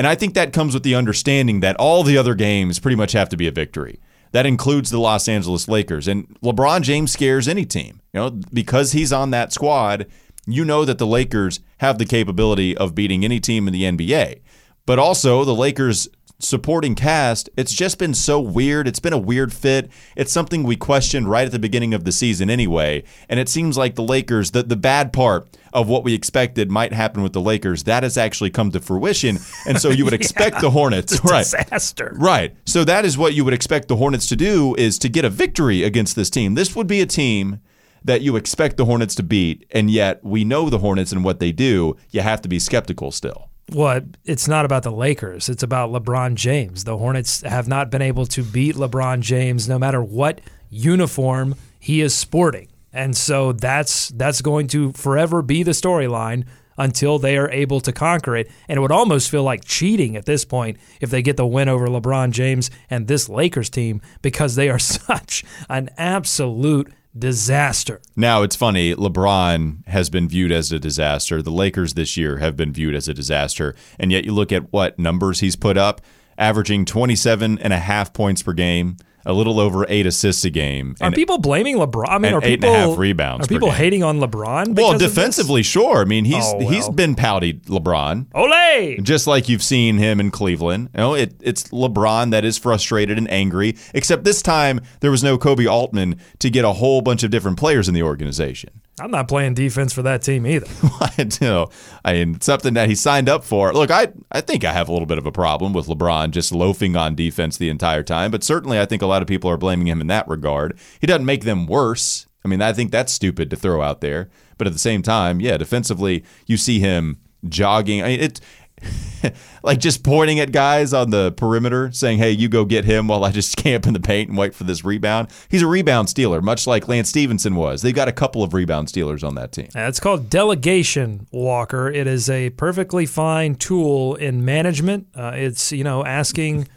And 0.00 0.06
I 0.06 0.14
think 0.14 0.32
that 0.32 0.54
comes 0.54 0.72
with 0.72 0.82
the 0.82 0.94
understanding 0.94 1.60
that 1.60 1.76
all 1.76 2.02
the 2.04 2.16
other 2.16 2.34
games 2.34 2.78
pretty 2.78 2.96
much 2.96 3.12
have 3.12 3.28
to 3.28 3.36
be 3.36 3.46
a 3.46 3.52
victory. 3.52 4.00
That 4.32 4.46
includes 4.46 4.88
the 4.88 4.98
Los 4.98 5.28
Angeles 5.28 5.68
Lakers. 5.68 6.08
And 6.08 6.26
LeBron 6.40 6.80
James 6.80 7.12
scares 7.12 7.46
any 7.46 7.66
team. 7.66 8.00
You 8.14 8.20
know, 8.20 8.30
because 8.50 8.92
he's 8.92 9.12
on 9.12 9.30
that 9.32 9.52
squad, 9.52 10.06
you 10.46 10.64
know 10.64 10.86
that 10.86 10.96
the 10.96 11.06
Lakers 11.06 11.60
have 11.80 11.98
the 11.98 12.06
capability 12.06 12.74
of 12.74 12.94
beating 12.94 13.26
any 13.26 13.40
team 13.40 13.68
in 13.68 13.74
the 13.74 13.82
NBA. 13.82 14.40
But 14.86 14.98
also 14.98 15.44
the 15.44 15.54
Lakers 15.54 16.08
supporting 16.40 16.94
cast, 16.94 17.48
it's 17.56 17.72
just 17.72 17.98
been 17.98 18.14
so 18.14 18.40
weird. 18.40 18.88
It's 18.88 18.98
been 18.98 19.12
a 19.12 19.18
weird 19.18 19.52
fit. 19.52 19.90
It's 20.16 20.32
something 20.32 20.62
we 20.62 20.76
questioned 20.76 21.28
right 21.28 21.46
at 21.46 21.52
the 21.52 21.58
beginning 21.58 21.94
of 21.94 22.04
the 22.04 22.12
season 22.12 22.50
anyway. 22.50 23.04
And 23.28 23.40
it 23.40 23.48
seems 23.48 23.76
like 23.78 23.94
the 23.94 24.02
Lakers, 24.02 24.50
the, 24.50 24.62
the 24.62 24.76
bad 24.76 25.12
part 25.12 25.48
of 25.72 25.88
what 25.88 26.04
we 26.04 26.14
expected 26.14 26.70
might 26.70 26.92
happen 26.92 27.22
with 27.22 27.32
the 27.32 27.40
Lakers, 27.40 27.84
that 27.84 28.02
has 28.02 28.16
actually 28.16 28.50
come 28.50 28.70
to 28.72 28.80
fruition. 28.80 29.38
And 29.66 29.80
so 29.80 29.90
you 29.90 30.04
would 30.04 30.14
expect 30.20 30.60
the 30.60 30.70
Hornets, 30.70 31.22
right? 31.24 31.44
Disaster. 31.44 32.14
Right. 32.16 32.54
So 32.66 32.84
that 32.84 33.04
is 33.04 33.16
what 33.16 33.34
you 33.34 33.44
would 33.44 33.54
expect 33.54 33.88
the 33.88 33.96
Hornets 33.96 34.26
to 34.28 34.36
do 34.36 34.74
is 34.76 34.98
to 34.98 35.08
get 35.08 35.24
a 35.24 35.30
victory 35.30 35.82
against 35.82 36.16
this 36.16 36.30
team. 36.30 36.54
This 36.54 36.74
would 36.74 36.86
be 36.86 37.00
a 37.00 37.06
team 37.06 37.60
that 38.04 38.22
you 38.22 38.36
expect 38.36 38.76
the 38.76 38.86
Hornets 38.86 39.14
to 39.16 39.22
beat, 39.22 39.66
and 39.70 39.90
yet 39.90 40.24
we 40.24 40.44
know 40.44 40.70
the 40.70 40.78
Hornets 40.78 41.12
and 41.12 41.22
what 41.22 41.38
they 41.38 41.52
do. 41.52 41.96
You 42.10 42.22
have 42.22 42.40
to 42.42 42.48
be 42.48 42.58
skeptical 42.58 43.10
still. 43.10 43.49
Well, 43.72 44.00
it's 44.24 44.48
not 44.48 44.64
about 44.64 44.82
the 44.82 44.90
Lakers. 44.90 45.48
It's 45.48 45.62
about 45.62 45.90
LeBron 45.90 46.34
James. 46.34 46.84
The 46.84 46.98
Hornets 46.98 47.42
have 47.42 47.68
not 47.68 47.88
been 47.88 48.02
able 48.02 48.26
to 48.26 48.42
beat 48.42 48.74
LeBron 48.74 49.20
James 49.20 49.68
no 49.68 49.78
matter 49.78 50.02
what 50.02 50.40
uniform 50.70 51.54
he 51.78 52.00
is 52.00 52.12
sporting. 52.14 52.68
And 52.92 53.16
so 53.16 53.52
that's 53.52 54.08
that's 54.08 54.42
going 54.42 54.66
to 54.68 54.92
forever 54.92 55.42
be 55.42 55.62
the 55.62 55.70
storyline 55.70 56.46
until 56.76 57.18
they 57.18 57.36
are 57.36 57.50
able 57.50 57.80
to 57.82 57.92
conquer 57.92 58.36
it. 58.36 58.50
And 58.68 58.78
it 58.78 58.80
would 58.80 58.90
almost 58.90 59.30
feel 59.30 59.44
like 59.44 59.64
cheating 59.64 60.16
at 60.16 60.24
this 60.24 60.44
point 60.44 60.78
if 61.00 61.10
they 61.10 61.22
get 61.22 61.36
the 61.36 61.46
win 61.46 61.68
over 61.68 61.86
LeBron 61.86 62.32
James 62.32 62.70
and 62.88 63.06
this 63.06 63.28
Lakers 63.28 63.70
team 63.70 64.00
because 64.22 64.56
they 64.56 64.68
are 64.68 64.78
such 64.80 65.44
an 65.68 65.90
absolute 65.96 66.92
disaster. 67.16 68.00
Now, 68.16 68.42
it's 68.42 68.56
funny. 68.56 68.94
LeBron 68.94 69.86
has 69.88 70.10
been 70.10 70.28
viewed 70.28 70.52
as 70.52 70.72
a 70.72 70.78
disaster. 70.78 71.42
The 71.42 71.50
Lakers 71.50 71.94
this 71.94 72.16
year 72.16 72.38
have 72.38 72.56
been 72.56 72.72
viewed 72.72 72.94
as 72.94 73.08
a 73.08 73.14
disaster. 73.14 73.74
And 73.98 74.12
yet 74.12 74.24
you 74.24 74.32
look 74.32 74.52
at 74.52 74.72
what 74.72 74.98
numbers 74.98 75.40
he's 75.40 75.56
put 75.56 75.76
up, 75.76 76.00
averaging 76.38 76.84
27 76.84 77.58
and 77.58 77.72
a 77.72 77.78
half 77.78 78.12
points 78.12 78.42
per 78.42 78.52
game, 78.52 78.96
a 79.26 79.32
little 79.32 79.60
over 79.60 79.86
eight 79.88 80.06
assists 80.06 80.44
a 80.44 80.50
game. 80.50 80.94
Are 81.00 81.06
and- 81.06 81.14
people 81.14 81.38
blaming 81.38 81.76
LeBron? 81.76 82.04
I 82.08 82.18
mean, 82.18 82.32
and 82.32 82.42
are 82.42 82.46
eight 82.46 82.54
and 82.54 82.62
people 82.62 82.74
a 82.74 82.78
half 82.90 82.98
rebounds 82.98 83.44
Are 83.44 83.48
people 83.48 83.68
game. 83.68 83.76
hating 83.76 84.02
on 84.02 84.18
LeBron? 84.20 84.40
well, 84.40 84.64
because 84.74 84.92
of 84.94 84.98
this? 85.00 85.10
defensively, 85.14 85.62
sure. 85.62 85.98
I 86.00 86.04
mean, 86.04 86.24
he's 86.24 86.44
Oh, 86.44 86.58
he's 86.60 86.84
well. 86.84 86.92
been 86.92 87.14
pouty, 87.14 87.54
LeBron. 87.54 88.26
Ole! 88.34 88.96
just 89.02 89.26
like 89.26 89.48
you've 89.48 89.62
seen 89.62 89.98
him 89.98 90.20
in 90.20 90.30
Cleveland. 90.30 90.90
You 90.94 90.98
know, 91.00 91.14
it, 91.14 91.34
it's 91.42 91.64
LeBron 91.64 92.30
that 92.30 92.44
is 92.44 92.56
frustrated 92.58 93.18
and 93.18 93.30
angry, 93.30 93.76
except 93.94 94.24
this 94.24 94.42
time 94.42 94.80
there 95.00 95.10
was 95.10 95.22
no 95.22 95.36
Koby 95.38 95.70
Altman 95.70 96.16
to 96.38 96.50
get 96.50 96.64
a 96.64 96.72
whole 96.72 97.00
bunch 97.02 97.22
of 97.22 97.30
different 97.30 97.58
players 97.58 97.88
in 97.88 97.94
the 97.94 98.02
organization. 98.02 98.70
I'm 99.00 99.10
not 99.10 99.28
playing 99.28 99.54
defense 99.54 99.92
for 99.92 100.02
that 100.02 100.22
team 100.22 100.46
either. 100.46 100.66
I 101.00 101.28
know. 101.40 101.70
I 102.04 102.12
mean, 102.12 102.40
something 102.40 102.74
that 102.74 102.88
he 102.88 102.94
signed 102.94 103.28
up 103.28 103.44
for. 103.44 103.72
Look, 103.72 103.90
I 103.90 104.08
I 104.30 104.40
think 104.40 104.64
I 104.64 104.72
have 104.72 104.88
a 104.88 104.92
little 104.92 105.06
bit 105.06 105.18
of 105.18 105.26
a 105.26 105.32
problem 105.32 105.72
with 105.72 105.86
LeBron 105.86 106.30
just 106.30 106.52
loafing 106.52 106.96
on 106.96 107.14
defense 107.14 107.56
the 107.56 107.68
entire 107.68 108.02
time, 108.02 108.30
but 108.30 108.44
certainly 108.44 108.78
I 108.78 108.86
think 108.86 109.02
a 109.02 109.06
lot 109.06 109.22
of 109.22 109.28
people 109.28 109.50
are 109.50 109.56
blaming 109.56 109.88
him 109.88 110.00
in 110.00 110.06
that 110.08 110.28
regard. 110.28 110.78
He 111.00 111.06
doesn't 111.06 111.26
make 111.26 111.44
them 111.44 111.66
worse. 111.66 112.26
I 112.44 112.48
mean, 112.48 112.62
I 112.62 112.72
think 112.72 112.90
that's 112.90 113.12
stupid 113.12 113.50
to 113.50 113.56
throw 113.56 113.82
out 113.82 114.00
there, 114.00 114.30
but 114.56 114.66
at 114.66 114.72
the 114.72 114.78
same 114.78 115.02
time, 115.02 115.40
yeah, 115.40 115.56
defensively, 115.56 116.24
you 116.46 116.56
see 116.56 116.80
him 116.80 117.18
jogging. 117.48 118.02
I 118.02 118.08
mean, 118.08 118.20
it 118.20 118.40
like 119.62 119.78
just 119.78 120.02
pointing 120.02 120.40
at 120.40 120.52
guys 120.52 120.92
on 120.92 121.10
the 121.10 121.32
perimeter 121.32 121.90
saying, 121.92 122.18
"Hey, 122.18 122.30
you 122.30 122.48
go 122.48 122.64
get 122.64 122.84
him 122.84 123.08
while 123.08 123.24
I 123.24 123.30
just 123.30 123.56
camp 123.58 123.86
in 123.86 123.92
the 123.92 124.00
paint 124.00 124.28
and 124.28 124.38
wait 124.38 124.54
for 124.54 124.64
this 124.64 124.84
rebound." 124.84 125.28
He's 125.48 125.62
a 125.62 125.66
rebound 125.66 126.08
stealer, 126.08 126.40
much 126.40 126.66
like 126.66 126.88
Lance 126.88 127.08
Stephenson 127.08 127.54
was. 127.54 127.82
They've 127.82 127.94
got 127.94 128.08
a 128.08 128.12
couple 128.12 128.42
of 128.42 128.54
rebound 128.54 128.88
stealers 128.88 129.22
on 129.24 129.34
that 129.34 129.52
team. 129.52 129.68
It's 129.74 130.00
called 130.00 130.30
delegation, 130.30 131.26
Walker. 131.30 131.90
It 131.90 132.06
is 132.06 132.30
a 132.30 132.50
perfectly 132.50 133.06
fine 133.06 133.54
tool 133.54 134.14
in 134.14 134.44
management. 134.44 135.08
Uh, 135.14 135.32
it's 135.34 135.72
you 135.72 135.84
know 135.84 136.04
asking 136.04 136.68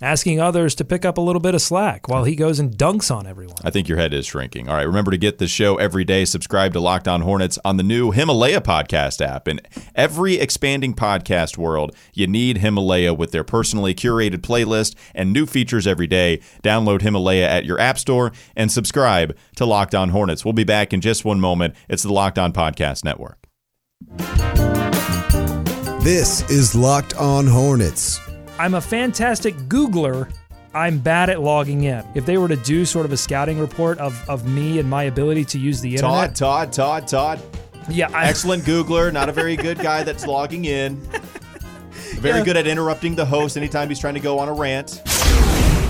asking 0.00 0.40
others 0.40 0.74
to 0.76 0.84
pick 0.84 1.04
up 1.04 1.18
a 1.18 1.20
little 1.20 1.40
bit 1.40 1.54
of 1.54 1.62
slack 1.62 2.08
while 2.08 2.24
he 2.24 2.34
goes 2.34 2.58
and 2.58 2.76
dunks 2.76 3.14
on 3.14 3.26
everyone. 3.26 3.56
I 3.62 3.70
think 3.70 3.88
your 3.88 3.98
head 3.98 4.14
is 4.14 4.26
shrinking. 4.26 4.68
All 4.68 4.76
right, 4.76 4.82
remember 4.82 5.10
to 5.10 5.18
get 5.18 5.38
the 5.38 5.46
show 5.46 5.76
every 5.76 6.04
day. 6.04 6.24
Subscribe 6.24 6.72
to 6.72 6.80
Locked 6.80 7.08
On 7.08 7.20
Hornets 7.22 7.58
on 7.64 7.76
the 7.76 7.82
new 7.82 8.10
Himalaya 8.10 8.60
podcast 8.60 9.24
app. 9.24 9.48
In 9.48 9.60
every 9.94 10.34
expanding 10.36 10.94
podcast 10.94 11.58
world, 11.58 11.94
you 12.14 12.26
need 12.26 12.58
Himalaya 12.58 13.12
with 13.14 13.32
their 13.32 13.44
personally 13.44 13.94
curated 13.94 14.38
playlist 14.38 14.94
and 15.14 15.32
new 15.32 15.46
features 15.46 15.86
every 15.86 16.06
day. 16.06 16.40
Download 16.62 17.02
Himalaya 17.02 17.48
at 17.48 17.64
your 17.64 17.78
app 17.78 17.98
store 17.98 18.32
and 18.56 18.70
subscribe 18.70 19.36
to 19.56 19.66
Locked 19.66 19.94
On 19.94 20.10
Hornets. 20.10 20.44
We'll 20.44 20.52
be 20.52 20.64
back 20.64 20.92
in 20.92 21.00
just 21.00 21.24
one 21.24 21.40
moment. 21.40 21.74
It's 21.88 22.02
the 22.02 22.12
Locked 22.12 22.38
On 22.38 22.52
Podcast 22.52 23.04
Network. 23.04 23.46
This 26.02 26.48
is 26.50 26.74
Locked 26.74 27.14
On 27.16 27.46
Hornets. 27.46 28.18
I'm 28.60 28.74
a 28.74 28.80
fantastic 28.82 29.56
Googler. 29.70 30.30
I'm 30.74 30.98
bad 30.98 31.30
at 31.30 31.40
logging 31.40 31.84
in. 31.84 32.04
If 32.14 32.26
they 32.26 32.36
were 32.36 32.46
to 32.46 32.56
do 32.56 32.84
sort 32.84 33.06
of 33.06 33.12
a 33.12 33.16
scouting 33.16 33.58
report 33.58 33.96
of, 33.96 34.22
of 34.28 34.46
me 34.46 34.78
and 34.78 34.88
my 34.88 35.04
ability 35.04 35.46
to 35.46 35.58
use 35.58 35.80
the 35.80 35.94
internet, 35.94 36.34
Todd, 36.34 36.70
Todd, 36.70 37.08
Todd, 37.08 37.08
Todd. 37.08 37.40
yeah, 37.88 38.10
I, 38.12 38.26
Excellent 38.26 38.64
Googler, 38.64 39.14
not 39.14 39.30
a 39.30 39.32
very 39.32 39.56
good 39.56 39.78
guy 39.78 40.02
that's 40.02 40.26
logging 40.26 40.66
in. 40.66 40.96
Very 42.18 42.44
good 42.44 42.58
at 42.58 42.66
interrupting 42.66 43.14
the 43.14 43.24
host 43.24 43.56
anytime 43.56 43.88
he's 43.88 43.98
trying 43.98 44.12
to 44.12 44.20
go 44.20 44.38
on 44.38 44.50
a 44.50 44.52
rant. 44.52 45.00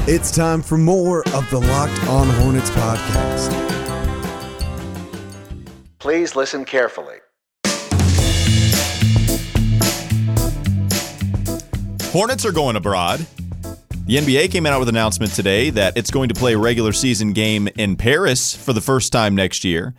It's 0.06 0.30
time 0.30 0.62
for 0.62 0.78
more 0.78 1.26
of 1.34 1.50
the 1.50 1.58
Locked 1.58 2.06
On 2.06 2.28
Hornets 2.28 2.70
podcast. 2.70 3.50
Please 5.98 6.36
listen 6.36 6.64
carefully. 6.64 7.19
Hornets 12.12 12.44
are 12.44 12.50
going 12.50 12.74
abroad. 12.74 13.24
The 14.06 14.16
NBA 14.16 14.50
came 14.50 14.66
out 14.66 14.80
with 14.80 14.88
an 14.88 14.96
announcement 14.96 15.32
today 15.32 15.70
that 15.70 15.96
it's 15.96 16.10
going 16.10 16.28
to 16.28 16.34
play 16.34 16.54
a 16.54 16.58
regular 16.58 16.90
season 16.92 17.32
game 17.32 17.68
in 17.76 17.94
Paris 17.94 18.52
for 18.52 18.72
the 18.72 18.80
first 18.80 19.12
time 19.12 19.36
next 19.36 19.62
year. 19.62 19.94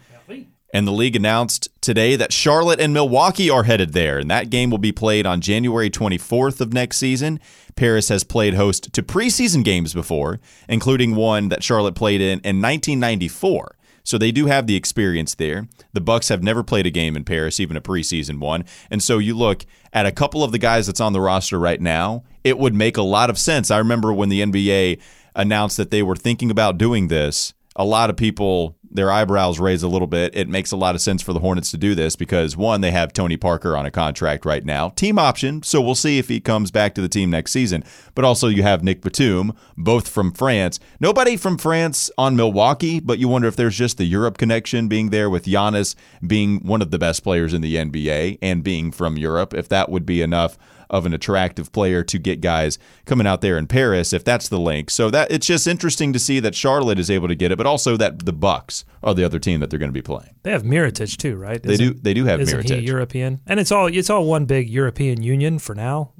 And 0.74 0.86
the 0.86 0.92
league 0.92 1.16
announced 1.16 1.70
today 1.80 2.18
that 2.18 2.34
Charlotte 2.34 2.82
and 2.82 2.94
Milwaukee 2.94 3.50
are 3.50 3.64
headed 3.64 3.94
there, 3.94 4.20
and 4.20 4.30
that 4.30 4.50
game 4.50 4.70
will 4.70 4.78
be 4.78 4.92
played 4.92 5.26
on 5.26 5.40
January 5.40 5.90
24th 5.90 6.60
of 6.60 6.74
next 6.74 6.98
season. 6.98 7.40
Paris 7.78 8.10
has 8.10 8.26
played 8.26 8.56
host 8.56 8.92
to 8.92 9.02
preseason 9.02 9.64
games 9.64 9.94
before, 9.94 10.42
including 10.68 11.16
one 11.16 11.48
that 11.48 11.64
Charlotte 11.64 11.96
played 11.96 12.20
in 12.20 12.40
in 12.40 12.62
1994. 12.62 13.76
So 14.04 14.18
they 14.18 14.32
do 14.32 14.48
have 14.48 14.68
the 14.68 14.76
experience 14.76 15.36
there. 15.36 15.68
The 15.94 16.02
Bucks 16.02 16.30
have 16.30 16.44
never 16.44 16.64
played 16.64 16.86
a 16.86 16.92
game 16.92 17.16
in 17.16 17.24
Paris, 17.24 17.60
even 17.60 17.78
a 17.78 17.82
preseason 17.82 18.40
one. 18.40 18.66
And 18.90 19.02
so 19.02 19.18
you 19.18 19.36
look 19.36 19.66
at 19.94 20.06
a 20.06 20.12
couple 20.12 20.44
of 20.44 20.52
the 20.52 20.58
guys 20.58 20.88
that's 20.88 21.02
on 21.02 21.14
the 21.14 21.22
roster 21.22 21.60
right 21.60 21.82
now, 21.82 22.24
it 22.44 22.58
would 22.58 22.74
make 22.74 22.98
a 22.98 23.04
lot 23.04 23.30
of 23.30 23.38
sense. 23.38 23.70
I 23.70 23.78
remember 23.78 24.14
when 24.14 24.30
the 24.30 24.42
NBA 24.42 25.02
announced 25.36 25.78
that 25.78 25.92
they 25.92 26.04
were 26.04 26.16
thinking 26.16 26.52
about 26.52 26.78
doing 26.78 27.08
this, 27.08 27.54
a 27.76 27.86
lot 27.86 28.10
of 28.10 28.18
people 28.18 28.76
their 28.94 29.12
eyebrows 29.12 29.60
raise 29.60 29.84
a 29.84 29.88
little 29.88 30.08
bit. 30.08 30.36
It 30.36 30.50
makes 30.50 30.72
a 30.72 30.78
lot 30.78 30.96
of 30.96 31.02
sense 31.02 31.22
for 31.22 31.34
the 31.34 31.40
Hornets 31.40 31.72
to 31.72 31.78
do 31.78 31.96
this 31.96 32.16
because 32.16 32.58
one, 32.58 32.82
they 32.82 32.92
have 32.92 33.14
Tony 33.14 33.38
Parker 33.38 33.76
on 33.76 33.86
a 33.86 33.92
contract 33.92 34.46
right 34.46 34.66
now, 34.66 34.90
team 34.90 35.18
option, 35.18 35.64
so 35.64 35.82
we'll 35.82 35.96
see 35.96 36.18
if 36.18 36.28
he 36.28 36.40
comes 36.40 36.72
back 36.72 36.94
to 36.96 37.02
the 37.02 37.10
team 37.10 37.30
next 37.30 37.52
season. 37.52 37.84
But 38.16 38.26
also 38.26 38.48
you 38.48 38.64
have 38.64 38.84
Nick 38.84 39.02
Batum, 39.02 39.54
both 39.78 40.08
from 40.08 40.32
France. 40.32 40.80
Nobody 41.00 41.38
from 41.38 41.58
France 41.58 42.12
on 42.18 42.36
Milwaukee, 42.36 43.00
but 43.00 43.20
you 43.20 43.28
wonder 43.28 43.48
if 43.48 43.56
there's 43.56 43.78
just 43.78 43.98
the 43.98 44.06
Europe 44.06 44.38
connection 44.38 44.88
being 44.88 45.10
there 45.10 45.30
with 45.30 45.46
Giannis 45.46 45.96
being 46.26 46.60
one 46.60 46.82
of 46.82 46.92
the 46.92 47.00
best 47.00 47.24
players 47.24 47.54
in 47.54 47.62
the 47.62 47.76
NBA 47.76 48.40
and 48.42 48.64
being 48.64 48.92
from 48.92 49.18
Europe, 49.18 49.54
if 49.54 49.70
that 49.70 49.90
would 49.90 50.06
be 50.06 50.22
enough 50.22 50.58
of 50.92 51.06
an 51.06 51.14
attractive 51.14 51.72
player 51.72 52.04
to 52.04 52.20
get 52.20 52.42
guys 52.42 52.78
coming 53.06 53.26
out 53.26 53.42
there 53.42 53.58
in 53.58 53.66
Paris 53.66 54.14
if 54.14 54.24
that's 54.24 54.50
the 54.50 54.60
link. 54.60 54.92
So 54.92 55.10
that 55.10 55.32
it's 55.32 55.48
just 55.48 55.66
interesting 55.66 56.14
to 56.14 56.20
see 56.20 56.40
that 56.42 56.54
Charlotte 56.54 57.00
is 57.00 57.10
able 57.10 57.30
to 57.30 57.36
get 57.36 57.52
it, 57.52 57.58
but 57.58 57.66
also 57.66 57.98
that 57.98 58.26
the 58.26 58.34
Bucks 58.34 58.86
are 59.02 59.16
the 59.16 59.24
other 59.24 59.40
team 59.40 59.62
that 59.62 59.70
they're 59.70 59.80
going 59.80 59.90
to 59.90 59.94
be 59.94 60.02
playing. 60.02 60.36
They 60.44 60.52
have 60.52 60.64
Mirotic 60.64 61.18
too, 61.18 61.38
right? 61.38 61.64
They 61.64 61.78
do. 61.78 61.94
They 61.94 62.14
do 62.14 62.26
have 62.26 62.42
isn't 62.42 62.60
Mirotic. 62.60 62.80
he 62.82 62.86
European? 62.86 63.40
And 63.48 63.60
it's 63.60 63.72
all 63.72 63.88
it's 63.88 64.10
all 64.10 64.26
one 64.26 64.46
big 64.46 64.70
European 64.70 65.24
Union 65.24 65.58
for 65.58 65.74
now, 65.74 66.12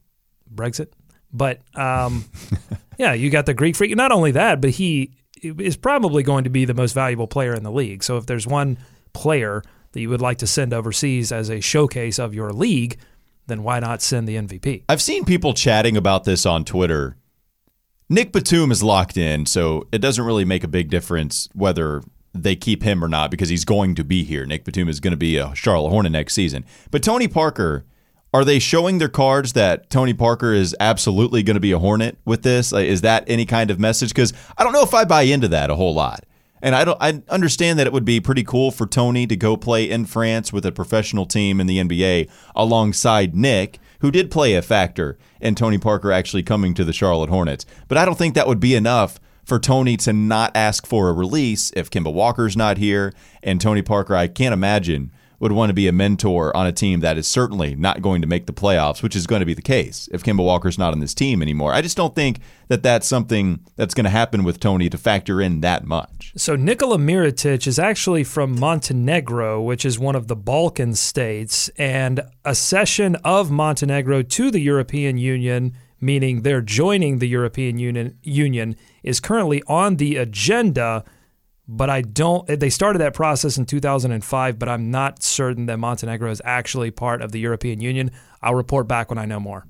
Brexit. 0.52 0.88
But 1.34 1.62
um, 1.78 2.26
yeah, 2.98 3.14
you 3.14 3.30
got 3.30 3.46
the 3.46 3.54
Greek 3.54 3.76
freak. 3.76 3.96
Not 3.96 4.12
only 4.12 4.32
that, 4.32 4.62
but 4.62 4.72
he 4.72 5.14
is 5.44 5.76
probably 5.76 6.24
going 6.24 6.46
to 6.46 6.50
be 6.50 6.66
the 6.66 6.74
most 6.74 6.94
valuable 6.94 7.28
player 7.28 7.54
in 7.54 7.64
the 7.64 7.72
league. 7.72 8.04
So 8.04 8.18
if 8.18 8.26
there's 8.26 8.48
one 8.48 8.78
player 9.14 9.64
that 9.92 10.00
you 10.00 10.10
would 10.10 10.22
like 10.22 10.38
to 10.38 10.48
send 10.48 10.74
overseas 10.74 11.32
as 11.32 11.50
a 11.50 11.60
showcase 11.60 12.20
of 12.20 12.34
your 12.34 12.54
league, 12.54 12.98
then 13.52 13.64
why 13.64 13.80
not 13.80 14.02
send 14.02 14.28
the 14.28 14.36
MVP? 14.36 14.84
I've 14.88 15.02
seen 15.02 15.26
people 15.26 15.54
chatting 15.54 15.98
about 15.98 16.24
this 16.24 16.46
on 16.46 16.64
Twitter. 16.66 17.18
Nick 18.10 18.32
Batum 18.32 18.72
is 18.72 18.82
locked 18.82 19.18
in, 19.18 19.46
so 19.46 19.88
it 19.92 20.00
doesn't 20.00 20.26
really 20.26 20.46
make 20.46 20.64
a 20.64 20.68
big 20.68 20.90
difference 20.90 21.48
whether 21.54 22.02
they 22.34 22.56
keep 22.56 22.84
him 22.84 23.04
or 23.04 23.08
not 23.08 23.30
because 23.32 23.50
he's 23.50 23.66
going 23.66 23.96
to 23.96 24.04
be 24.04 24.24
here. 24.24 24.46
Nick 24.46 24.64
Batum 24.64 24.90
is 24.90 25.00
going 25.00 25.12
to 25.12 25.18
be 25.18 25.38
a 25.38 25.54
Charlotte 25.56 25.90
Hornet 25.90 26.12
next 26.12 26.34
season. 26.34 26.66
But 26.92 27.04
Tony 27.04 27.28
Parker, 27.28 27.86
are 28.34 28.46
they 28.46 28.60
showing 28.60 28.98
their 28.98 29.10
cards 29.10 29.54
that 29.54 29.90
Tony 29.90 30.14
Parker 30.14 30.54
is 30.54 30.76
absolutely 30.80 31.44
going 31.44 31.56
to 31.56 31.62
be 31.62 31.74
a 31.74 31.80
Hornet 31.80 32.18
with 32.24 32.44
this? 32.44 32.72
Is 32.72 33.02
that 33.02 33.26
any 33.28 33.46
kind 33.46 33.70
of 33.70 33.80
message? 33.80 34.10
Because 34.10 34.34
I 34.58 34.64
don't 34.64 34.74
know 34.74 34.84
if 34.84 34.94
I 34.94 35.04
buy 35.04 35.24
into 35.24 35.50
that 35.50 35.70
a 35.70 35.76
whole 35.76 35.94
lot. 35.94 36.26
And 36.62 36.76
I 36.76 36.86
don't 36.86 36.98
I 37.02 37.22
understand 37.30 37.80
that 37.80 37.88
it 37.88 37.94
would 37.94 38.06
be 38.06 38.20
pretty 38.20 38.44
cool 38.44 38.72
for 38.72 38.86
Tony 38.86 39.26
to 39.28 39.36
go 39.36 39.58
play 39.58 39.90
in 39.90 40.06
France 40.06 40.54
with 40.54 40.66
a 40.66 40.72
professional 40.72 41.26
team 41.26 41.60
in 41.60 41.68
the 41.68 41.80
NBA 41.80 42.30
alongside 42.56 43.36
Nick, 43.36 43.80
who 44.00 44.12
did 44.12 44.32
play 44.32 44.54
a 44.56 44.62
factor 44.62 45.18
in 45.40 45.56
Tony 45.56 45.78
Parker 45.78 46.12
actually 46.12 46.44
coming 46.44 46.74
to 46.76 46.84
the 46.84 46.94
Charlotte 46.94 47.30
Hornets. 47.30 47.66
But 47.88 47.98
I 47.98 48.06
don't 48.06 48.18
think 48.18 48.36
that 48.36 48.48
would 48.48 48.60
be 48.60 48.76
enough 48.76 49.20
for 49.44 49.60
Tony 49.60 49.98
to 49.98 50.14
not 50.14 50.52
ask 50.56 50.86
for 50.86 51.10
a 51.10 51.14
release 51.14 51.72
if 51.76 51.90
Kemba 51.90 52.14
Walker's 52.14 52.56
not 52.56 52.78
here 52.78 53.14
and 53.42 53.60
Tony 53.60 53.82
Parker 53.82 54.16
I 54.16 54.28
can't 54.28 54.54
imagine 54.54 55.12
would 55.42 55.52
want 55.52 55.72
to 55.72 55.74
be 55.74 55.88
a 55.88 55.92
mentor 55.92 56.56
on 56.56 56.68
a 56.68 56.72
team 56.72 57.00
that 57.00 57.18
is 57.18 57.28
certainly 57.28 57.76
not 57.76 58.02
going 58.02 58.22
to 58.22 58.28
make 58.28 58.46
the 58.46 58.54
playoffs, 58.54 59.02
which 59.02 59.16
is 59.16 59.26
going 59.26 59.40
to 59.40 59.46
be 59.46 59.56
the 59.56 59.62
case 59.62 60.08
if 60.12 60.24
Kemba 60.24 60.46
Walker's 60.46 60.78
not 60.78 60.94
on 60.94 61.00
this 61.00 61.16
team 61.16 61.42
anymore. 61.42 61.74
I 61.74 61.82
just 61.82 61.98
don't 61.98 62.14
think 62.14 62.40
that 62.68 62.84
that's 62.84 63.08
something 63.08 63.60
that's 63.76 63.96
going 63.96 64.04
to 64.04 64.12
happen 64.12 64.44
with 64.44 64.60
Tony 64.60 64.88
to 64.88 65.00
factor 65.00 65.42
in 65.42 65.62
that 65.62 65.84
much. 65.84 66.32
So 66.38 66.56
Nikola 66.56 66.98
Mirotic 66.98 67.66
is 67.66 67.80
actually 67.80 68.24
from 68.24 68.60
Montenegro, 68.60 69.60
which 69.60 69.84
is 69.84 69.98
one 69.98 70.16
of 70.16 70.28
the 70.28 70.36
Balkan 70.36 70.94
states, 70.94 71.70
and 71.70 72.22
a 72.46 72.54
cession 72.54 73.16
of 73.26 73.50
Montenegro 73.50 74.22
to 74.22 74.52
the 74.52 74.60
European 74.60 75.18
Union, 75.18 75.74
meaning 76.00 76.44
they're 76.44 76.62
joining 76.62 77.18
the 77.18 77.28
European 77.28 77.80
Union, 77.80 78.16
Union 78.22 78.76
is 79.02 79.20
currently 79.20 79.64
on 79.66 79.96
the 79.96 80.18
agenda 80.18 81.04
but 81.68 81.90
I 81.90 82.02
don't. 82.02 82.48
They 82.48 82.70
started 82.70 83.00
that 83.00 83.14
process 83.14 83.58
in 83.58 83.66
2005, 83.66 84.60
but 84.60 84.70
I'm 84.70 84.92
not 84.92 85.24
certain 85.24 85.68
that 85.68 85.78
Montenegro 85.78 86.30
is 86.32 86.42
actually 86.44 86.92
part 86.92 87.22
of 87.22 87.32
the 87.32 87.40
European 87.40 87.80
Union. 87.80 88.12
I'll 88.42 88.56
report 88.56 88.88
back 88.88 89.10
when 89.10 89.18
I 89.18 89.26
know 89.26 89.40
more. 89.40 89.66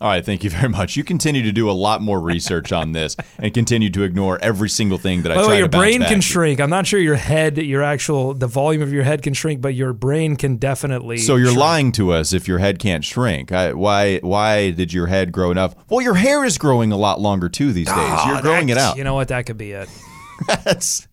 All 0.00 0.08
right, 0.08 0.24
thank 0.24 0.44
you 0.44 0.50
very 0.58 0.68
much. 0.68 0.96
You 0.96 1.04
continue 1.04 1.42
to 1.42 1.52
do 1.52 1.68
a 1.68 1.72
lot 1.72 2.00
more 2.00 2.18
research 2.20 2.72
on 2.72 2.92
this 2.92 3.16
and 3.38 3.52
continue 3.52 3.90
to 3.90 4.02
ignore 4.02 4.38
every 4.40 4.70
single 4.70 4.96
thing 4.96 5.22
that 5.22 5.32
I 5.32 5.34
By 5.34 5.40
the 5.42 5.46
try 5.46 5.54
way, 5.54 5.58
your 5.58 5.68
brain 5.68 6.02
can 6.02 6.20
shrink. 6.22 6.58
I'm 6.58 6.70
not 6.70 6.86
sure 6.86 6.98
your 6.98 7.16
head, 7.16 7.58
your 7.58 7.82
actual, 7.82 8.32
the 8.32 8.46
volume 8.46 8.80
of 8.80 8.92
your 8.92 9.02
head 9.02 9.22
can 9.22 9.34
shrink, 9.34 9.60
but 9.60 9.74
your 9.74 9.92
brain 9.92 10.36
can 10.36 10.56
definitely. 10.56 11.18
So 11.18 11.36
you're 11.36 11.48
shrink. 11.48 11.60
lying 11.60 11.92
to 11.92 12.12
us 12.12 12.32
if 12.32 12.48
your 12.48 12.58
head 12.58 12.78
can't 12.78 13.04
shrink. 13.04 13.52
I, 13.52 13.74
why? 13.74 14.18
Why 14.20 14.70
did 14.70 14.92
your 14.92 15.06
head 15.06 15.32
grow 15.32 15.50
enough? 15.50 15.74
Well, 15.90 16.00
your 16.00 16.14
hair 16.14 16.44
is 16.44 16.56
growing 16.56 16.92
a 16.92 16.96
lot 16.96 17.20
longer 17.20 17.50
too 17.50 17.72
these 17.72 17.88
days. 17.88 17.96
Ah, 17.98 18.32
you're 18.32 18.42
growing 18.42 18.70
it 18.70 18.78
out. 18.78 18.96
You 18.96 19.04
know 19.04 19.14
what? 19.14 19.28
That 19.28 19.44
could 19.44 19.58
be 19.58 19.72
it. 19.72 19.88
That's. 20.46 21.06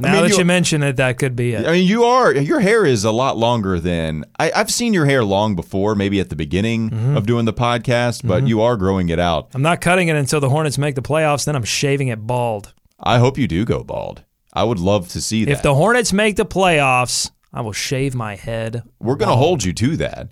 Now 0.00 0.12
mean, 0.12 0.22
that 0.22 0.30
you- 0.30 0.38
you, 0.38 0.44
mention 0.44 0.82
it, 0.82 0.96
that 0.96 1.18
could 1.18 1.34
be 1.36 1.52
it. 1.54 1.66
I 1.66 1.72
mean, 1.72 1.86
you 1.86 2.04
are 2.04 2.32
your 2.34 2.60
hair 2.60 2.84
is 2.84 3.04
a 3.04 3.10
lot 3.12 3.36
longer 3.36 3.78
than 3.80 4.24
I, 4.38 4.50
I've 4.54 4.70
seen 4.70 4.94
your 4.94 5.06
hair 5.06 5.24
long 5.24 5.54
before, 5.56 5.94
maybe 5.94 6.20
at 6.20 6.28
the 6.30 6.36
beginning 6.36 6.90
Mm-hmm. 6.90 7.16
of 7.16 7.26
doing 7.26 7.44
the 7.44 7.52
podcast, 7.52 8.26
but 8.26 8.46
you 8.48 8.60
are 8.62 8.76
growing 8.76 9.08
it 9.08 9.18
out. 9.18 9.48
I'm 9.54 9.62
not 9.62 9.80
cutting 9.80 10.08
it 10.08 10.16
until 10.16 10.40
the 10.40 10.48
Hornets 10.50 10.78
make 10.78 10.94
the 10.94 11.02
playoffs. 11.02 11.44
Then 11.44 11.56
I'm 11.56 11.64
shaving 11.64 12.08
it 12.08 12.26
bald. 12.26 12.72
I 13.00 13.18
hope 13.18 13.36
you 13.38 13.46
do 13.48 13.64
go 13.64 13.82
bald. 13.84 14.24
I 14.52 14.64
would 14.64 14.78
love 14.78 15.08
to 15.08 15.20
see 15.20 15.44
that. 15.46 15.50
If 15.52 15.62
the 15.62 15.74
Hornets 15.74 16.12
make 16.12 16.36
the 16.36 16.44
playoffs, 16.46 17.30
I 17.52 17.60
will 17.62 17.72
shave 17.72 18.14
my 18.14 18.36
head. 18.36 18.82
We're 19.00 19.16
going 19.16 19.30
to 19.30 19.36
hold 19.36 19.64
you 19.64 19.72
to 19.72 19.96
that. 19.98 20.28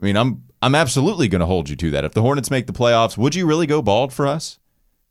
I 0.00 0.04
mean, 0.04 0.16
I'm 0.16 0.42
I'm 0.62 0.74
absolutely 0.74 1.28
going 1.28 1.40
to 1.40 1.46
hold 1.46 1.68
you 1.68 1.76
to 1.76 1.90
that. 1.92 2.04
If 2.04 2.12
the 2.14 2.22
Hornets 2.22 2.50
make 2.50 2.66
the 2.66 2.72
playoffs, 2.72 3.18
would 3.18 3.34
you 3.34 3.46
really 3.46 3.66
go 3.66 3.82
bald 3.82 4.12
for 4.12 4.26
us? 4.26 4.58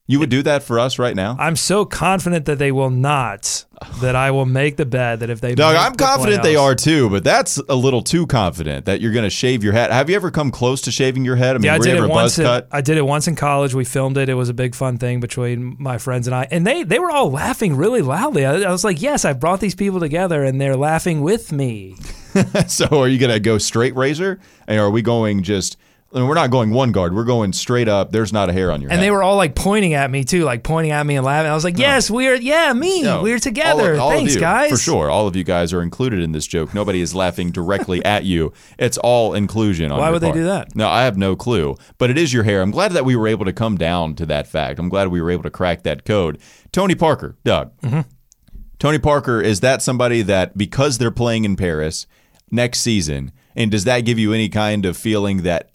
You 0.05 0.19
would 0.19 0.29
do 0.29 0.43
that 0.43 0.63
for 0.63 0.79
us 0.79 1.00
right 1.00 1.15
now? 1.15 1.38
I'm 1.39 1.55
so 1.55 1.86
confident 1.86 2.45
that 2.45 2.60
they 2.60 2.74
will 2.74 2.89
not 2.89 3.63
that 4.01 4.17
I 4.17 4.31
will 4.31 4.45
make 4.45 4.75
the 4.75 4.86
bet 4.86 5.19
that 5.22 5.29
if 5.29 5.39
they 5.39 5.55
Doug, 5.55 5.77
I'm 5.77 5.93
the 5.93 6.03
confident 6.03 6.43
they 6.43 6.57
are 6.57 6.75
too, 6.75 7.10
but 7.10 7.24
that's 7.24 7.57
a 7.69 7.75
little 7.75 8.01
too 8.01 8.27
confident 8.27 8.86
that 8.86 9.00
you're 9.00 9.13
going 9.13 9.24
to 9.24 9.29
shave 9.29 9.63
your 9.63 9.72
head. 9.72 9.91
Have 9.91 10.10
you 10.10 10.17
ever 10.17 10.29
come 10.29 10.51
close 10.51 10.81
to 10.81 10.91
shaving 10.91 11.24
your 11.24 11.38
head? 11.38 11.55
I 11.55 11.60
mean, 11.60 11.65
Yeah, 11.65 11.75
I 11.75 11.77
were 11.77 11.86
you 11.86 11.91
did 11.91 11.98
ever 12.00 12.07
it 12.07 12.10
once. 12.10 12.33
buzz 12.33 12.39
in- 12.39 12.45
cut? 12.45 12.67
I 12.69 12.81
did 12.81 12.98
it 12.98 13.05
once 13.05 13.29
in 13.29 13.38
college. 13.38 13.74
We 13.74 13.86
filmed 13.86 14.17
it. 14.17 14.27
It 14.27 14.33
was 14.33 14.50
a 14.50 14.53
big 14.53 14.75
fun 14.75 14.98
thing 14.98 15.22
between 15.22 15.77
my 15.79 15.98
friends 15.98 16.27
and 16.27 16.36
I, 16.36 16.50
and 16.51 16.67
they 16.67 16.83
they 16.83 17.00
were 17.00 17.12
all 17.12 17.31
laughing 17.31 17.77
really 17.77 18.01
loudly. 18.01 18.45
I, 18.45 18.55
I 18.55 18.72
was 18.72 18.83
like, 18.83 19.01
"Yes, 19.01 19.24
I 19.24 19.31
brought 19.31 19.62
these 19.62 19.75
people 19.75 20.01
together, 20.01 20.43
and 20.43 20.60
they're 20.60 20.75
laughing 20.75 21.22
with 21.22 21.53
me." 21.53 21.95
so 22.67 22.88
are 23.00 23.07
you 23.07 23.19
going 23.19 23.31
to 23.31 23.39
go 23.39 23.57
straight 23.57 23.95
razor? 23.95 24.39
And 24.67 24.79
are 24.81 24.89
we 24.89 25.01
going 25.01 25.43
just 25.43 25.77
I 26.13 26.20
mean, 26.20 26.27
we're 26.27 26.36
not 26.36 26.51
going 26.51 26.70
one 26.70 26.91
guard. 26.91 27.15
We're 27.15 27.24
going 27.24 27.53
straight 27.53 27.88
up. 27.88 28.12
There's 28.12 28.32
not 28.32 28.48
a 28.48 28.53
hair 28.53 28.72
on 28.72 28.82
your 28.82 28.91
And 28.91 29.00
head. 29.00 29.05
they 29.05 29.10
were 29.10 29.24
all 29.24 29.36
like 29.36 29.55
pointing 29.55 29.96
at 29.96 30.12
me 30.12 30.24
too, 30.24 30.43
like 30.43 30.62
pointing 30.62 30.91
at 30.91 31.03
me 31.05 31.15
and 31.15 31.25
laughing. 31.25 31.50
I 31.50 31.55
was 31.55 31.63
like, 31.63 31.79
"Yes, 31.79 32.12
we're 32.12 32.36
yeah, 32.36 32.72
me. 32.74 33.01
No, 33.01 33.24
we're 33.24 33.39
together. 33.39 33.93
all 33.93 33.93
of- 33.96 34.00
all 34.00 34.12
Thanks, 34.12 34.36
you, 34.36 34.39
guys." 34.39 34.70
For 34.70 34.77
sure. 34.77 35.10
All 35.10 35.27
of 35.27 35.36
you 35.36 35.43
guys 35.43 35.74
are 35.74 35.82
included 35.82 36.20
in 36.20 36.32
this 36.32 36.46
joke. 36.46 36.74
Nobody 36.74 37.01
is 37.01 37.15
laughing 37.15 37.50
directly 37.51 38.05
at 38.05 38.25
you. 38.25 38.53
It's 38.77 39.00
all 39.00 39.34
inclusion. 39.34 39.91
On 39.91 40.00
Why 40.00 40.12
would 40.12 40.22
they 40.22 40.32
do 40.32 40.43
that? 40.43 40.75
No, 40.75 40.88
I 40.88 41.03
have 41.05 41.17
no 41.17 41.36
clue. 41.36 41.75
But 41.98 42.12
it 42.12 42.17
is 42.20 42.32
your 42.32 42.43
hair. 42.43 42.62
I'm 42.62 42.70
glad 42.72 42.91
that 42.91 43.05
we 43.05 43.15
were 43.15 43.27
able 43.27 43.46
to 43.46 43.53
come 43.53 43.75
down 43.77 44.13
to 44.15 44.25
that 44.27 44.46
fact. 44.48 44.77
I'm 44.79 44.89
glad 44.89 45.08
we 45.08 45.20
were 45.22 45.32
able 45.32 45.43
to 45.43 45.50
crack 45.51 45.82
that 45.84 46.05
code. 46.05 46.38
Tony 46.72 46.93
Parker, 46.93 47.38
Doug. 47.43 47.75
Mm-hmm. 47.82 48.01
Tony 48.77 49.00
Parker, 49.00 49.41
is 49.41 49.62
that 49.62 49.82
somebody 49.82 50.22
that 50.22 50.58
because 50.58 50.98
they're 50.98 51.10
playing 51.12 51.46
in 51.46 51.55
Paris 51.55 52.05
next 52.51 52.82
season, 52.82 53.32
and 53.55 53.72
does 53.72 53.86
that 53.86 54.01
give 54.01 54.20
you 54.20 54.34
any 54.34 54.50
kind 54.50 54.86
of 54.86 54.98
feeling 54.98 55.43
that 55.43 55.72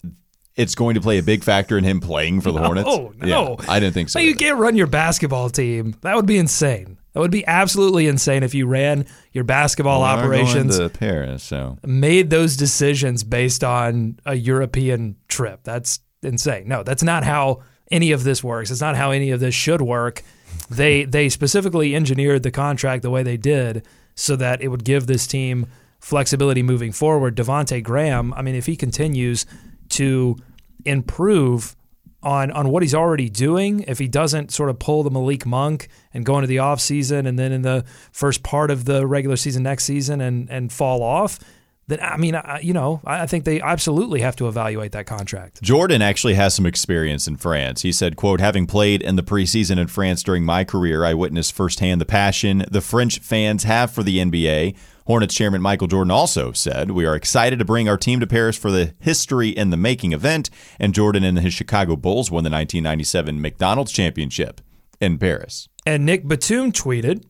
it's 0.59 0.75
going 0.75 0.95
to 0.95 1.01
play 1.01 1.17
a 1.17 1.23
big 1.23 1.43
factor 1.43 1.77
in 1.77 1.83
him 1.83 1.99
playing 2.01 2.41
for 2.41 2.51
the 2.51 2.59
Hornets? 2.59 2.89
Oh 2.91 3.13
no, 3.17 3.57
Yeah, 3.59 3.65
I 3.71 3.79
didn't 3.79 3.93
think 3.93 4.09
so. 4.09 4.19
You 4.19 4.31
either. 4.31 4.37
can't 4.39 4.57
run 4.59 4.75
your 4.75 4.87
basketball 4.87 5.49
team. 5.49 5.95
That 6.01 6.15
would 6.15 6.25
be 6.25 6.37
insane. 6.37 6.97
That 7.13 7.21
would 7.21 7.31
be 7.31 7.45
absolutely 7.47 8.07
insane 8.07 8.43
if 8.43 8.53
you 8.53 8.67
ran 8.67 9.05
your 9.31 9.43
basketball 9.43 10.01
We 10.01 10.07
operations, 10.07 10.77
going 10.77 10.89
to 10.91 10.97
Paris, 10.97 11.43
so 11.43 11.77
made 11.83 12.29
those 12.29 12.55
decisions 12.55 13.23
based 13.23 13.63
on 13.63 14.19
a 14.25 14.35
European 14.35 15.15
trip. 15.27 15.61
That's 15.63 15.99
insane. 16.21 16.67
No, 16.67 16.83
that's 16.83 17.01
not 17.03 17.23
how 17.23 17.63
any 17.89 18.11
of 18.11 18.23
this 18.23 18.43
works. 18.43 18.69
It's 18.69 18.81
not 18.81 18.95
how 18.95 19.11
any 19.11 19.31
of 19.31 19.39
this 19.39 19.55
should 19.55 19.81
work. 19.81 20.21
They 20.69 21.05
they 21.05 21.29
specifically 21.29 21.95
engineered 21.95 22.43
the 22.43 22.51
contract 22.51 23.01
the 23.01 23.09
way 23.09 23.23
they 23.23 23.37
did 23.37 23.87
so 24.15 24.35
that 24.35 24.61
it 24.61 24.67
would 24.67 24.83
give 24.83 25.07
this 25.07 25.25
team 25.25 25.65
flexibility 25.99 26.61
moving 26.61 26.91
forward. 26.91 27.35
Devonte 27.35 27.81
Graham, 27.83 28.33
I 28.33 28.41
mean, 28.41 28.55
if 28.55 28.65
he 28.65 28.75
continues 28.75 29.45
to 29.89 30.37
improve 30.85 31.75
on 32.21 32.51
on 32.51 32.69
what 32.69 32.83
he's 32.83 32.95
already 32.95 33.29
doing, 33.29 33.85
if 33.87 33.99
he 33.99 34.07
doesn't 34.07 34.51
sort 34.51 34.69
of 34.69 34.79
pull 34.79 35.03
the 35.03 35.11
Malik 35.11 35.45
Monk 35.45 35.87
and 36.13 36.25
go 36.25 36.35
into 36.35 36.47
the 36.47 36.57
offseason 36.57 37.27
and 37.27 37.39
then 37.39 37.51
in 37.51 37.61
the 37.61 37.85
first 38.11 38.43
part 38.43 38.71
of 38.71 38.85
the 38.85 39.07
regular 39.07 39.37
season 39.37 39.63
next 39.63 39.85
season 39.85 40.19
and 40.21 40.49
and 40.49 40.71
fall 40.71 41.01
off, 41.01 41.39
then 41.87 41.99
I 42.01 42.17
mean, 42.17 42.35
I, 42.35 42.59
you 42.61 42.73
know, 42.73 43.01
I 43.05 43.21
I 43.21 43.25
think 43.25 43.45
they 43.45 43.61
absolutely 43.61 44.21
have 44.21 44.35
to 44.37 44.47
evaluate 44.47 44.91
that 44.91 45.05
contract. 45.05 45.61
Jordan 45.61 46.01
actually 46.01 46.33
has 46.35 46.53
some 46.53 46.65
experience 46.65 47.27
in 47.27 47.37
France. 47.37 47.81
He 47.81 47.91
said, 47.91 48.15
quote, 48.15 48.39
having 48.39 48.67
played 48.67 49.01
in 49.01 49.15
the 49.15 49.23
preseason 49.23 49.77
in 49.77 49.87
France 49.87 50.21
during 50.21 50.43
my 50.43 50.63
career, 50.63 51.05
I 51.05 51.13
witnessed 51.13 51.53
firsthand 51.53 52.01
the 52.01 52.05
passion 52.05 52.65
the 52.69 52.81
French 52.81 53.19
fans 53.19 53.63
have 53.63 53.91
for 53.91 54.03
the 54.03 54.17
NBA. 54.17 54.75
Hornets 55.09 55.33
chairman 55.33 55.59
Michael 55.59 55.87
Jordan 55.87 56.11
also 56.11 56.51
said, 56.51 56.91
We 56.91 57.03
are 57.03 57.15
excited 57.15 57.57
to 57.57 57.65
bring 57.65 57.89
our 57.89 57.97
team 57.97 58.19
to 58.19 58.27
Paris 58.27 58.55
for 58.55 58.69
the 58.69 58.93
history 58.99 59.49
in 59.49 59.71
the 59.71 59.75
making 59.75 60.13
event. 60.13 60.51
And 60.79 60.93
Jordan 60.93 61.23
and 61.23 61.39
his 61.39 61.51
Chicago 61.51 61.95
Bulls 61.95 62.29
won 62.29 62.43
the 62.43 62.51
1997 62.51 63.41
McDonald's 63.41 63.91
championship 63.91 64.61
in 65.01 65.17
Paris. 65.17 65.67
And 65.83 66.05
Nick 66.05 66.27
Batum 66.27 66.71
tweeted, 66.71 67.23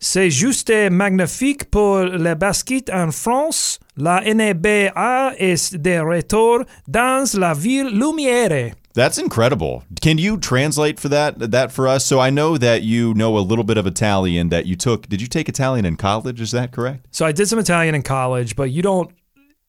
C'est 0.00 0.30
juste 0.30 0.70
magnifique 0.90 1.70
pour 1.70 2.02
le 2.02 2.34
basket 2.34 2.88
en 2.88 3.12
France. 3.12 3.78
La 3.98 4.22
NBA 4.22 5.34
est 5.38 5.76
de 5.76 5.98
retour 5.98 6.64
dans 6.88 7.34
la 7.34 7.52
ville 7.52 7.90
lumière. 7.90 8.72
That's 8.94 9.18
incredible. 9.18 9.84
Can 10.00 10.18
you 10.18 10.36
translate 10.36 11.00
for 11.00 11.08
that 11.08 11.38
that 11.38 11.72
for 11.72 11.88
us? 11.88 12.04
So 12.04 12.20
I 12.20 12.30
know 12.30 12.58
that 12.58 12.82
you 12.82 13.14
know 13.14 13.38
a 13.38 13.40
little 13.40 13.64
bit 13.64 13.78
of 13.78 13.86
Italian 13.86 14.50
that 14.50 14.66
you 14.66 14.76
took. 14.76 15.08
Did 15.08 15.20
you 15.20 15.28
take 15.28 15.48
Italian 15.48 15.84
in 15.84 15.96
college? 15.96 16.40
Is 16.40 16.50
that 16.50 16.72
correct? 16.72 17.06
So 17.10 17.24
I 17.24 17.32
did 17.32 17.48
some 17.48 17.58
Italian 17.58 17.94
in 17.94 18.02
college, 18.02 18.54
but 18.56 18.70
you 18.70 18.82
don't 18.82 19.10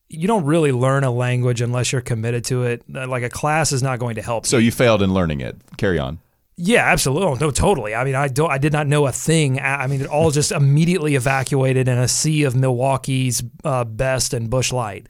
you 0.10 0.28
don't 0.28 0.46
really 0.46 0.72
learn 0.72 1.04
a 1.04 1.12
language 1.12 1.62
unless 1.62 1.92
you're 1.92 2.02
committed 2.02 2.44
to 2.46 2.64
it. 2.64 2.84
Like 2.90 3.24
a 3.24 3.30
class 3.30 3.72
is 3.72 3.82
not 3.82 4.00
going 4.00 4.16
to 4.16 4.22
help. 4.22 4.46
So 4.46 4.58
you 4.58 4.72
failed 4.72 5.02
in 5.02 5.14
learning 5.14 5.42
it. 5.42 5.58
Carry 5.78 6.00
on. 6.00 6.20
Yeah, 6.56 6.86
absolutely. 6.86 7.28
Oh, 7.28 7.34
no, 7.34 7.50
totally. 7.50 7.96
I 7.96 8.04
mean, 8.04 8.14
I 8.14 8.28
don't. 8.28 8.52
I 8.52 8.60
did 8.60 8.74
not 8.74 8.86
know 8.86 9.08
a 9.08 9.12
thing. 9.12 9.60
I 9.60 9.88
mean, 9.88 10.02
it 10.02 10.08
all 10.08 10.30
just 10.30 10.52
immediately 10.52 11.16
evacuated 11.16 11.88
in 11.88 11.98
a 11.98 12.08
sea 12.08 12.44
of 12.44 12.56
Milwaukee's 12.56 13.42
uh, 13.64 13.84
best 13.86 14.36
and 14.36 14.52
Busch 14.52 14.72
Light. 14.72 15.08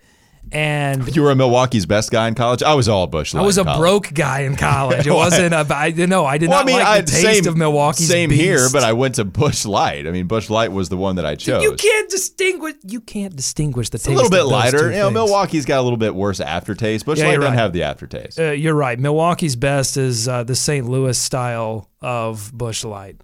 And 0.52 1.16
You 1.16 1.24
were 1.24 1.32
a 1.32 1.36
Milwaukee's 1.36 1.88
best 1.88 2.12
guy 2.12 2.28
in 2.28 2.36
college. 2.36 2.62
I 2.62 2.76
was 2.76 2.88
all 2.88 3.08
Busch. 3.08 3.34
I 3.34 3.42
was 3.42 3.58
a 3.58 3.64
broke 3.64 4.14
guy 4.14 4.42
in 4.42 4.56
college. 4.56 5.08
It 5.08 5.12
wasn't. 5.14 5.52
A, 5.54 5.66
I 5.76 5.90
didn't 5.90 6.10
know. 6.12 6.26
I 6.26 6.38
did 6.38 6.50
Well, 6.50 6.60
not 6.60 6.64
I 6.66 6.68
mean, 6.68 6.76
like 6.78 6.88
I 6.88 7.02
the 7.02 7.08
taste 7.12 7.22
same, 7.44 7.48
of 7.48 7.58
Milwaukee's. 7.58 8.08
Same 8.08 8.30
beast. 8.30 8.42
here, 8.42 8.68
but 8.72 8.84
I 8.84 8.94
went 8.94 9.16
to 9.16 9.26
Busch 9.26 9.66
Light. 9.66 10.06
I 10.06 10.12
mean, 10.12 10.28
Busch 10.28 10.52
Light 10.52 10.72
was 10.72 10.90
the 10.90 10.98
one 10.98 11.16
that 11.16 11.26
I 11.26 11.34
chose. 11.36 11.64
You 11.64 11.74
can't 11.76 12.10
distinguish. 12.10 12.76
You 12.84 13.02
can't 13.02 13.36
distinguish 13.36 13.90
the 13.90 13.96
it's 13.96 14.04
taste. 14.04 14.14
a 14.14 14.16
little 14.16 14.30
bit 14.30 14.44
lighter. 14.44 14.92
You 14.92 14.98
know, 14.98 15.06
things. 15.06 15.14
Milwaukee's 15.16 15.66
got 15.66 15.80
a 15.80 15.82
little 15.82 15.98
bit 15.98 16.14
worse 16.14 16.40
aftertaste. 16.40 17.06
Busch 17.06 17.18
Yeah, 17.18 17.26
Light 17.26 17.32
you're 17.32 17.42
doesn't 17.42 17.58
have 17.58 17.74
the 17.74 17.84
aftertaste. 17.84 18.40
Uh, 18.40 18.52
you're 18.52 18.76
right. 18.76 19.00
Milwaukee's 19.00 19.56
best 19.56 19.98
is 19.98 20.28
uh, 20.28 20.44
the 20.44 20.56
St. 20.56 20.88
Louis 20.88 21.18
style 21.18 21.90
of 22.02 22.52
Busch 22.54 22.84
Light. 22.84 23.18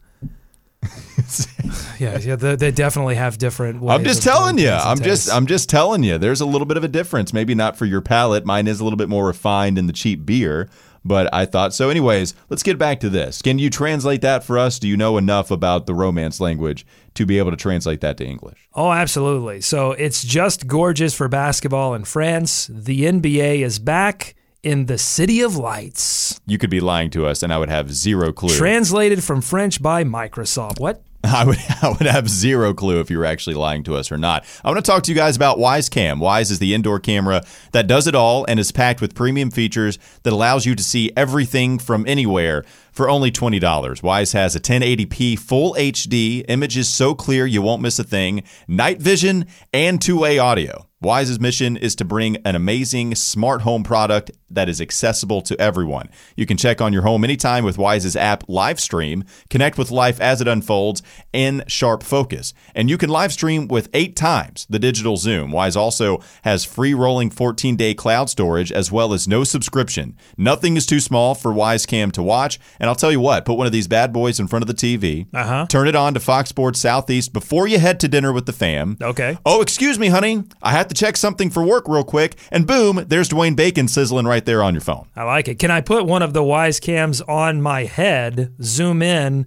yeah, 2.00 2.17
yeah, 2.19 2.36
they, 2.36 2.55
they 2.55 2.71
definitely 2.71 3.15
have 3.15 3.38
different. 3.38 3.83
I'm 3.88 4.03
just 4.03 4.24
telling 4.24 4.57
you. 4.57 4.69
I'm 4.69 4.98
just 4.98 5.25
tastes. 5.25 5.29
I'm 5.29 5.45
just 5.48 5.69
telling 5.69 6.03
you. 6.03 6.17
There's 6.17 6.41
a 6.41 6.45
little 6.45 6.65
bit 6.65 6.77
of 6.77 6.83
a 6.83 6.88
difference. 6.88 7.33
Maybe 7.33 7.55
not 7.55 7.77
for 7.77 7.86
your 7.86 8.01
palate. 8.01 8.45
Mine 8.45 8.67
is 8.67 8.79
a 8.79 8.83
little 8.83 8.98
bit 8.98 9.09
more 9.09 9.27
refined 9.27 9.77
in 9.77 9.88
the 9.88 9.93
cheap 9.93 10.25
beer, 10.25 10.69
but 11.03 11.33
I 11.33 11.45
thought 11.45 11.74
so. 11.74 11.89
Anyways, 11.89 12.33
let's 12.50 12.63
get 12.63 12.77
back 12.77 13.00
to 13.01 13.09
this. 13.09 13.42
Can 13.42 13.59
you 13.59 13.70
translate 13.70 14.22
that 14.22 14.44
for 14.44 14.57
us? 14.57 14.79
Do 14.79 14.87
you 14.87 14.98
know 14.98 15.18
enough 15.18 15.51
about 15.51 15.85
the 15.85 15.94
Romance 15.94 16.39
language 16.39 16.85
to 17.15 17.25
be 17.25 17.37
able 17.37 17.51
to 17.51 17.57
translate 17.57 18.01
that 18.01 18.18
to 18.18 18.25
English? 18.25 18.70
Oh, 18.74 18.92
absolutely. 18.92 19.61
So 19.61 19.92
it's 19.92 20.24
just 20.24 20.68
gorgeous 20.68 21.13
for 21.13 21.27
basketball 21.27 21.94
in 21.94 22.03
France. 22.05 22.70
The 22.72 23.03
NBA 23.03 23.61
is 23.61 23.79
back 23.79 24.35
in 24.63 24.87
the 24.87 24.98
City 24.98 25.42
of 25.42 25.55
Lights. 25.55 26.39
You 26.46 26.57
could 26.57 26.70
be 26.70 26.79
lying 26.79 27.09
to 27.11 27.25
us, 27.25 27.44
and 27.44 27.53
I 27.53 27.57
would 27.57 27.70
have 27.70 27.92
zero 27.94 28.31
clue. 28.33 28.55
Translated 28.55 29.24
from 29.24 29.42
French 29.42 29.81
by 29.81 30.03
Microsoft. 30.03 30.79
What? 30.79 31.01
I 31.24 31.44
would 31.44 31.58
I 31.82 31.90
would 31.90 32.08
have 32.08 32.29
zero 32.29 32.74
clue 32.74 33.01
if 33.01 33.10
you 33.10 33.18
were 33.18 33.25
actually 33.25 33.55
lying 33.55 33.84
to 33.84 33.96
us 33.96 34.12
or 34.12 34.18
not. 34.18 34.46
I 34.64 34.70
want 34.70 34.84
to 34.84 34.90
talk 34.90 35.03
to 35.03 35.12
you 35.12 35.18
guys 35.18 35.36
about 35.36 35.58
Wyze 35.58 35.92
Cam. 35.92 36.20
Wyze 36.20 36.50
is 36.50 36.60
the 36.60 36.74
indoor 36.74 37.00
camera 37.00 37.44
that 37.74 37.88
does 37.88 38.08
it 38.08 38.16
all 38.16 38.46
and 38.46 38.60
is 38.60 38.72
packed 38.72 39.01
with 39.01 39.16
premium 39.16 39.51
features 39.51 40.00
that 40.24 40.32
allows 40.32 40.66
you 40.66 40.75
to 40.75 40.84
see 40.84 41.12
everything 41.18 41.77
from 41.77 42.05
anywhere 42.08 42.64
for 42.92 43.10
only 43.10 43.32
$20. 43.32 43.60
Wyze 43.62 44.34
has 44.34 44.55
a 44.55 44.60
1080p 44.60 45.38
full 45.38 45.74
HD, 45.75 46.44
images 46.48 46.88
so 46.90 47.14
clear 47.14 47.46
you 47.46 47.62
won't 47.62 47.82
miss 47.82 48.00
a 48.00 48.03
thing, 48.03 48.44
night 48.68 49.01
vision, 49.01 49.46
and 49.74 50.01
two-way 50.01 50.40
audio. 50.40 50.89
Wyze's 51.03 51.40
mission 51.40 51.77
is 51.77 51.96
to 51.96 52.03
bring 52.03 52.35
an 52.46 52.55
amazing 52.57 53.16
smart 53.16 53.62
home 53.62 53.83
product 53.83 54.31
that 54.51 54.68
is 54.68 54.81
accessible 54.81 55.42
to 55.44 55.57
everyone. 55.62 56.09
You 56.35 56.46
can 56.46 56.57
check 56.57 56.81
on 56.81 56.92
your 56.92 57.03
home 57.03 57.24
anytime 57.24 57.64
with 57.64 57.77
Wyze's 57.77 58.18
app 58.18 58.44
live 58.50 58.81
stream, 58.81 59.24
connect 59.50 59.77
with 59.77 59.92
life 59.92 60.20
as 60.20 60.42
it 60.42 60.48
unfolds, 60.48 61.01
in 61.31 61.64
sharp 61.68 62.03
focus. 62.03 62.53
And 62.75 62.90
you 62.90 62.98
can 62.98 63.09
live 63.09 63.31
stream 63.31 63.70
with 63.70 63.88
eight 63.94 64.18
times 64.18 64.68
the 64.70 64.79
digital 64.79 65.16
zoom. 65.16 65.51
Wyze 65.51 65.77
also 65.77 66.20
has 66.42 66.66
free 66.66 66.94
rolling 66.94 67.29
14 67.29 67.77
day 67.77 67.94
cloud 67.94 68.29
storage 68.29 68.72
as 68.72 68.92
well 68.92 69.14
as 69.14 69.25
no 69.25 69.46
subscription. 69.46 70.18
Nothing 70.38 70.75
is 70.75 70.85
too 70.85 71.00
small 71.00 71.33
for 71.33 71.53
Wyze 71.53 71.88
Cam 71.88 72.12
to 72.12 72.24
watch. 72.24 72.59
And 72.77 72.90
I'll 72.90 72.96
tell 72.96 73.12
you 73.12 73.22
what, 73.22 73.46
put 73.46 73.57
one 73.57 73.68
of 73.68 73.72
these 73.74 73.88
bad 73.88 74.12
boys 74.12 74.38
in 74.38 74.48
front 74.50 74.64
of 74.64 74.68
the 74.68 74.74
TV, 74.74 75.27
Uh-huh. 75.33 75.66
turn 75.70 75.88
it 75.88 75.96
on 75.96 76.14
to 76.16 76.20
Fox 76.20 76.50
Sports 76.50 76.79
Southeast 76.81 77.31
before 77.31 77.68
you 77.68 77.79
head 77.79 78.01
to 78.01 78.09
dinner 78.09 78.33
with 78.33 78.48
the 78.48 78.53
fam. 78.53 78.98
Okay. 79.01 79.38
Oh, 79.46 79.62
excuse 79.62 79.98
me, 79.98 80.07
honey. 80.07 80.44
I 80.62 80.72
have 80.72 80.89
to 80.90 80.96
check 80.96 81.18
something 81.18 81.50
for 81.50 81.64
work 81.64 81.88
real 81.88 82.04
quick. 82.04 82.36
And 82.52 82.68
boom, 82.68 83.06
there's 83.08 83.30
Dwayne 83.30 83.56
Bacon 83.56 83.88
sizzling 83.88 84.25
right 84.25 84.46
there 84.46 84.62
on 84.64 84.74
your 84.74 84.82
phone. 84.82 85.08
I 85.16 85.24
like 85.24 85.48
it. 85.48 85.60
Can 85.60 85.72
I 85.72 85.82
put 85.82 86.06
one 86.06 86.22
of 86.22 86.34
the 86.34 86.42
Wyze 86.42 86.82
cams 86.82 87.22
on 87.22 87.62
my 87.62 87.86
head, 87.86 88.54
zoom 88.62 89.02
in, 89.02 89.46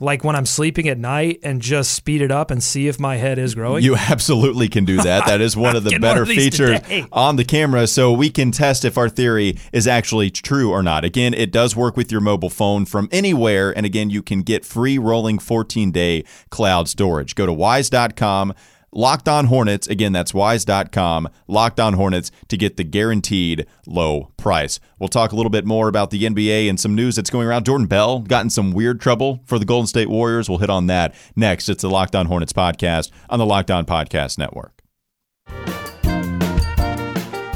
like 0.00 0.24
when 0.24 0.34
I'm 0.34 0.44
sleeping 0.44 0.88
at 0.88 0.98
night, 0.98 1.38
and 1.44 1.62
just 1.62 1.92
speed 1.92 2.20
it 2.20 2.32
up 2.32 2.50
and 2.50 2.60
see 2.62 2.88
if 2.88 2.98
my 2.98 3.16
head 3.16 3.38
is 3.38 3.54
growing? 3.54 3.84
You 3.84 3.94
absolutely 3.96 4.68
can 4.68 4.84
do 4.84 4.96
that. 4.96 5.26
That 5.26 5.40
is 5.40 5.56
one 5.56 5.76
of 5.76 5.84
the 5.84 5.98
better 6.00 6.22
of 6.22 6.28
features 6.28 6.80
today. 6.80 7.06
on 7.12 7.36
the 7.36 7.44
camera 7.44 7.86
so 7.86 8.12
we 8.12 8.28
can 8.28 8.50
test 8.50 8.84
if 8.84 8.98
our 8.98 9.08
theory 9.08 9.56
is 9.72 9.86
actually 9.86 10.30
true 10.30 10.70
or 10.72 10.82
not. 10.82 11.04
Again, 11.04 11.32
it 11.32 11.52
does 11.52 11.76
work 11.76 11.96
with 11.96 12.10
your 12.10 12.20
mobile 12.20 12.50
phone 12.50 12.84
from 12.86 13.08
anywhere. 13.12 13.70
And 13.76 13.86
again, 13.86 14.10
you 14.10 14.20
can 14.20 14.42
get 14.42 14.64
free 14.64 14.98
rolling 14.98 15.38
14 15.38 15.92
day 15.92 16.24
cloud 16.50 16.88
storage. 16.88 17.36
Go 17.36 17.46
to 17.46 17.52
wyze.com. 17.52 18.52
Locked 18.96 19.28
on 19.28 19.46
Hornets, 19.46 19.88
again, 19.88 20.12
that's 20.12 20.30
wyze.com, 20.30 21.28
locked 21.48 21.80
on 21.80 21.94
Hornets 21.94 22.30
to 22.46 22.56
get 22.56 22.76
the 22.76 22.84
guaranteed 22.84 23.66
low 23.88 24.30
price. 24.36 24.78
We'll 25.00 25.08
talk 25.08 25.32
a 25.32 25.36
little 25.36 25.50
bit 25.50 25.66
more 25.66 25.88
about 25.88 26.10
the 26.10 26.22
NBA 26.22 26.70
and 26.70 26.78
some 26.78 26.94
news 26.94 27.16
that's 27.16 27.28
going 27.28 27.48
around. 27.48 27.66
Jordan 27.66 27.88
Bell 27.88 28.20
got 28.20 28.44
in 28.44 28.50
some 28.50 28.70
weird 28.70 29.00
trouble 29.00 29.40
for 29.46 29.58
the 29.58 29.64
Golden 29.64 29.88
State 29.88 30.08
Warriors. 30.08 30.48
We'll 30.48 30.58
hit 30.58 30.70
on 30.70 30.86
that 30.86 31.12
next. 31.34 31.68
It's 31.68 31.82
the 31.82 31.90
Locked 31.90 32.14
on 32.14 32.26
Hornets 32.26 32.52
podcast 32.52 33.10
on 33.28 33.40
the 33.40 33.46
Locked 33.46 33.72
on 33.72 33.84
Podcast 33.84 34.38
Network. 34.38 34.80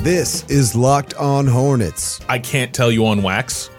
This 0.01 0.45
is 0.51 0.75
Locked 0.75 1.15
On 1.15 1.47
Hornets. 1.47 2.21
I 2.29 2.41
can't 2.41 2.75
tell 2.75 2.91
you 2.91 3.07
on 3.07 3.23
wax. 3.23 3.71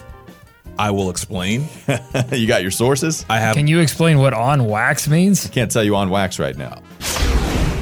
I 0.78 0.92
will 0.92 1.10
explain. 1.10 1.68
you 2.32 2.48
got 2.48 2.62
your 2.62 2.72
sources? 2.72 3.26
I 3.30 3.40
have 3.40 3.54
Can 3.54 3.68
you 3.68 3.80
explain 3.80 4.18
what 4.20 4.34
on 4.34 4.66
wax 4.66 5.10
means? 5.10 5.50
Can't 5.50 5.70
tell 5.70 5.84
you 5.84 5.98
on 5.98 6.10
wax 6.10 6.40
right 6.40 6.56
now. 6.56 6.82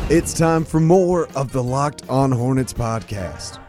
It's 0.09 0.33
time 0.33 0.63
for 0.63 0.79
more 0.79 1.27
of 1.35 1.51
the 1.51 1.61
Locked 1.61 2.09
On 2.09 2.31
Hornets 2.31 2.71
podcast. 2.71 3.59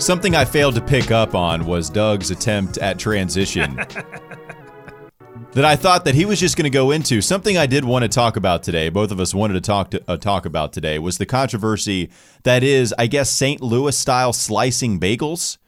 Something 0.00 0.34
I 0.34 0.44
failed 0.44 0.74
to 0.74 0.80
pick 0.80 1.12
up 1.12 1.36
on 1.36 1.66
was 1.66 1.88
Doug's 1.88 2.32
attempt 2.32 2.78
at 2.78 2.98
transition. 2.98 3.78
that 5.54 5.66
I 5.66 5.76
thought 5.76 6.06
that 6.06 6.14
he 6.14 6.24
was 6.24 6.40
just 6.40 6.56
going 6.56 6.64
to 6.64 6.70
go 6.70 6.92
into. 6.92 7.20
Something 7.20 7.58
I 7.58 7.66
did 7.66 7.84
want 7.84 8.04
to 8.04 8.08
talk 8.08 8.36
about 8.36 8.62
today. 8.62 8.88
Both 8.88 9.10
of 9.10 9.20
us 9.20 9.34
wanted 9.34 9.54
to 9.54 9.60
talk 9.60 9.90
to 9.90 10.02
uh, 10.08 10.16
talk 10.16 10.46
about 10.46 10.72
today 10.72 10.98
was 10.98 11.18
the 11.18 11.26
controversy 11.26 12.10
that 12.44 12.62
is, 12.62 12.94
I 12.98 13.06
guess, 13.06 13.30
St. 13.30 13.60
Louis 13.60 13.96
style 13.96 14.32
slicing 14.32 14.98
bagels. 14.98 15.58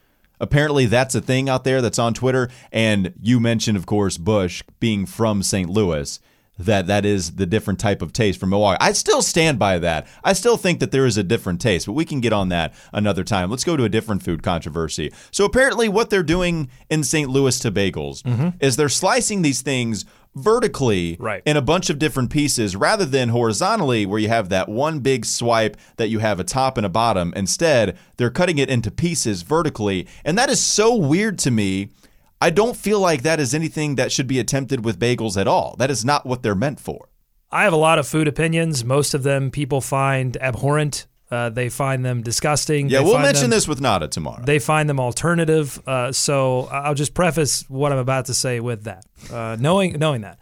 Apparently, 0.40 0.86
that's 0.86 1.14
a 1.14 1.20
thing 1.20 1.50
out 1.50 1.64
there 1.64 1.82
that's 1.82 1.98
on 1.98 2.14
Twitter. 2.14 2.48
And 2.72 3.12
you 3.20 3.40
mentioned, 3.40 3.76
of 3.76 3.84
course, 3.84 4.16
Busch 4.16 4.62
being 4.80 5.04
from 5.04 5.42
St. 5.42 5.68
Louis. 5.68 6.18
That 6.58 6.86
that 6.86 7.04
is 7.04 7.32
the 7.32 7.46
different 7.46 7.80
type 7.80 8.02
of 8.02 8.12
taste 8.12 8.38
from 8.38 8.50
Milwaukee. 8.50 8.78
I 8.80 8.92
still 8.92 9.22
stand 9.22 9.58
by 9.58 9.78
that. 9.80 10.06
I 10.22 10.32
still 10.32 10.56
think 10.56 10.80
that 10.80 10.92
there 10.92 11.06
is 11.06 11.16
a 11.16 11.22
different 11.22 11.60
taste, 11.60 11.86
but 11.86 11.92
we 11.92 12.04
can 12.04 12.20
get 12.20 12.32
on 12.32 12.48
that 12.50 12.74
another 12.92 13.24
time. 13.24 13.50
Let's 13.50 13.64
go 13.64 13.76
to 13.76 13.84
a 13.84 13.88
different 13.88 14.22
food 14.22 14.42
controversy. 14.42 15.12
So 15.30 15.44
apparently, 15.44 15.88
what 15.88 16.10
they're 16.10 16.22
doing 16.22 16.68
in 16.88 17.02
St. 17.04 17.28
Louis 17.28 17.58
to 17.60 17.72
bagels 17.72 18.22
mm-hmm. 18.22 18.50
is 18.60 18.76
they're 18.76 18.88
slicing 18.88 19.42
these 19.42 19.62
things 19.62 20.04
vertically 20.36 21.16
Right. 21.20 21.42
in 21.46 21.56
a 21.56 21.62
bunch 21.62 21.90
of 21.90 21.98
different 21.98 22.30
pieces 22.30 22.74
rather 22.74 23.04
than 23.04 23.28
horizontally 23.28 24.04
where 24.04 24.18
you 24.18 24.28
have 24.28 24.48
that 24.48 24.68
one 24.68 24.98
big 24.98 25.24
swipe 25.24 25.76
that 25.96 26.08
you 26.08 26.18
have 26.18 26.40
a 26.40 26.44
top 26.44 26.76
and 26.76 26.84
a 26.84 26.88
bottom. 26.88 27.32
Instead, 27.36 27.96
they're 28.16 28.30
cutting 28.30 28.58
it 28.58 28.68
into 28.68 28.90
pieces 28.90 29.42
vertically. 29.42 30.06
And 30.24 30.36
that 30.36 30.50
is 30.50 30.60
so 30.60 30.94
weird 30.94 31.38
to 31.40 31.50
me. 31.50 31.90
I 32.44 32.50
don't 32.50 32.76
feel 32.76 33.00
like 33.00 33.22
that 33.22 33.40
is 33.40 33.54
anything 33.54 33.94
that 33.94 34.12
should 34.12 34.26
be 34.26 34.38
attempted 34.38 34.84
with 34.84 34.98
bagels 34.98 35.40
at 35.40 35.48
all. 35.48 35.76
That 35.78 35.90
is 35.90 36.04
not 36.04 36.26
what 36.26 36.42
they're 36.42 36.54
meant 36.54 36.78
for. 36.78 37.08
I 37.50 37.62
have 37.64 37.72
a 37.72 37.76
lot 37.88 37.98
of 37.98 38.06
food 38.06 38.28
opinions. 38.28 38.84
Most 38.84 39.14
of 39.14 39.22
them 39.22 39.50
people 39.50 39.80
find 39.80 40.36
abhorrent. 40.36 41.06
Uh, 41.30 41.48
they 41.48 41.70
find 41.70 42.04
them 42.04 42.22
disgusting. 42.22 42.90
Yeah, 42.90 42.98
They 42.98 43.04
we'll 43.06 43.18
mention 43.18 43.44
them- 43.44 43.50
this 43.56 43.66
with 43.66 43.80
Nada 43.80 44.08
tomorrow. 44.08 44.44
They 44.44 44.58
find 44.58 44.90
them 44.90 45.00
alternative. 45.00 45.80
Uh, 45.86 46.12
so 46.12 46.68
I'll 46.70 46.94
just 46.94 47.14
preface 47.14 47.64
what 47.70 47.92
I'm 47.92 47.98
about 47.98 48.26
to 48.26 48.34
say 48.34 48.60
with 48.60 48.84
that, 48.84 49.06
uh, 49.32 49.56
knowing 49.58 49.94
knowing 49.98 50.20
that. 50.20 50.38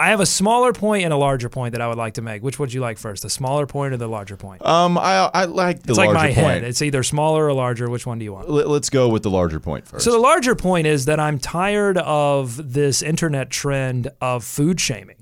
I 0.00 0.08
have 0.10 0.20
a 0.20 0.26
smaller 0.26 0.72
point 0.72 1.04
and 1.04 1.12
a 1.12 1.16
larger 1.16 1.48
point 1.48 1.72
that 1.72 1.80
I 1.82 1.86
would 1.88 1.98
like 1.98 2.14
to 2.14 2.22
make. 2.22 2.42
Which 2.42 2.58
would 2.58 2.72
you 2.72 2.80
like 2.80 2.96
first, 2.96 3.22
the 3.22 3.28
smaller 3.30 3.66
point 3.66 3.92
or 3.92 3.98
the 3.98 4.08
larger 4.08 4.36
point? 4.36 4.64
um, 4.64 4.96
I 4.96 5.30
I 5.32 5.44
like 5.44 5.82
the 5.82 5.90
it's 5.92 5.98
like 5.98 6.12
my 6.12 6.28
point. 6.28 6.36
head. 6.36 6.64
It's 6.64 6.80
either 6.80 7.02
smaller 7.02 7.46
or 7.46 7.52
larger. 7.52 7.90
Which 7.90 8.06
one 8.06 8.18
do 8.18 8.24
you 8.24 8.32
want? 8.32 8.48
Let- 8.48 8.68
Let's 8.68 8.88
go 8.90 9.08
with 9.08 9.22
the 9.22 9.30
larger 9.30 9.60
point 9.60 9.86
first. 9.86 10.04
So 10.04 10.10
the 10.12 10.18
larger 10.18 10.54
point 10.54 10.86
is 10.86 11.04
that 11.04 11.20
I'm 11.20 11.38
tired 11.38 11.98
of 11.98 12.72
this 12.72 13.02
internet 13.02 13.50
trend 13.50 14.08
of 14.22 14.42
food 14.44 14.80
shaming. 14.80 15.16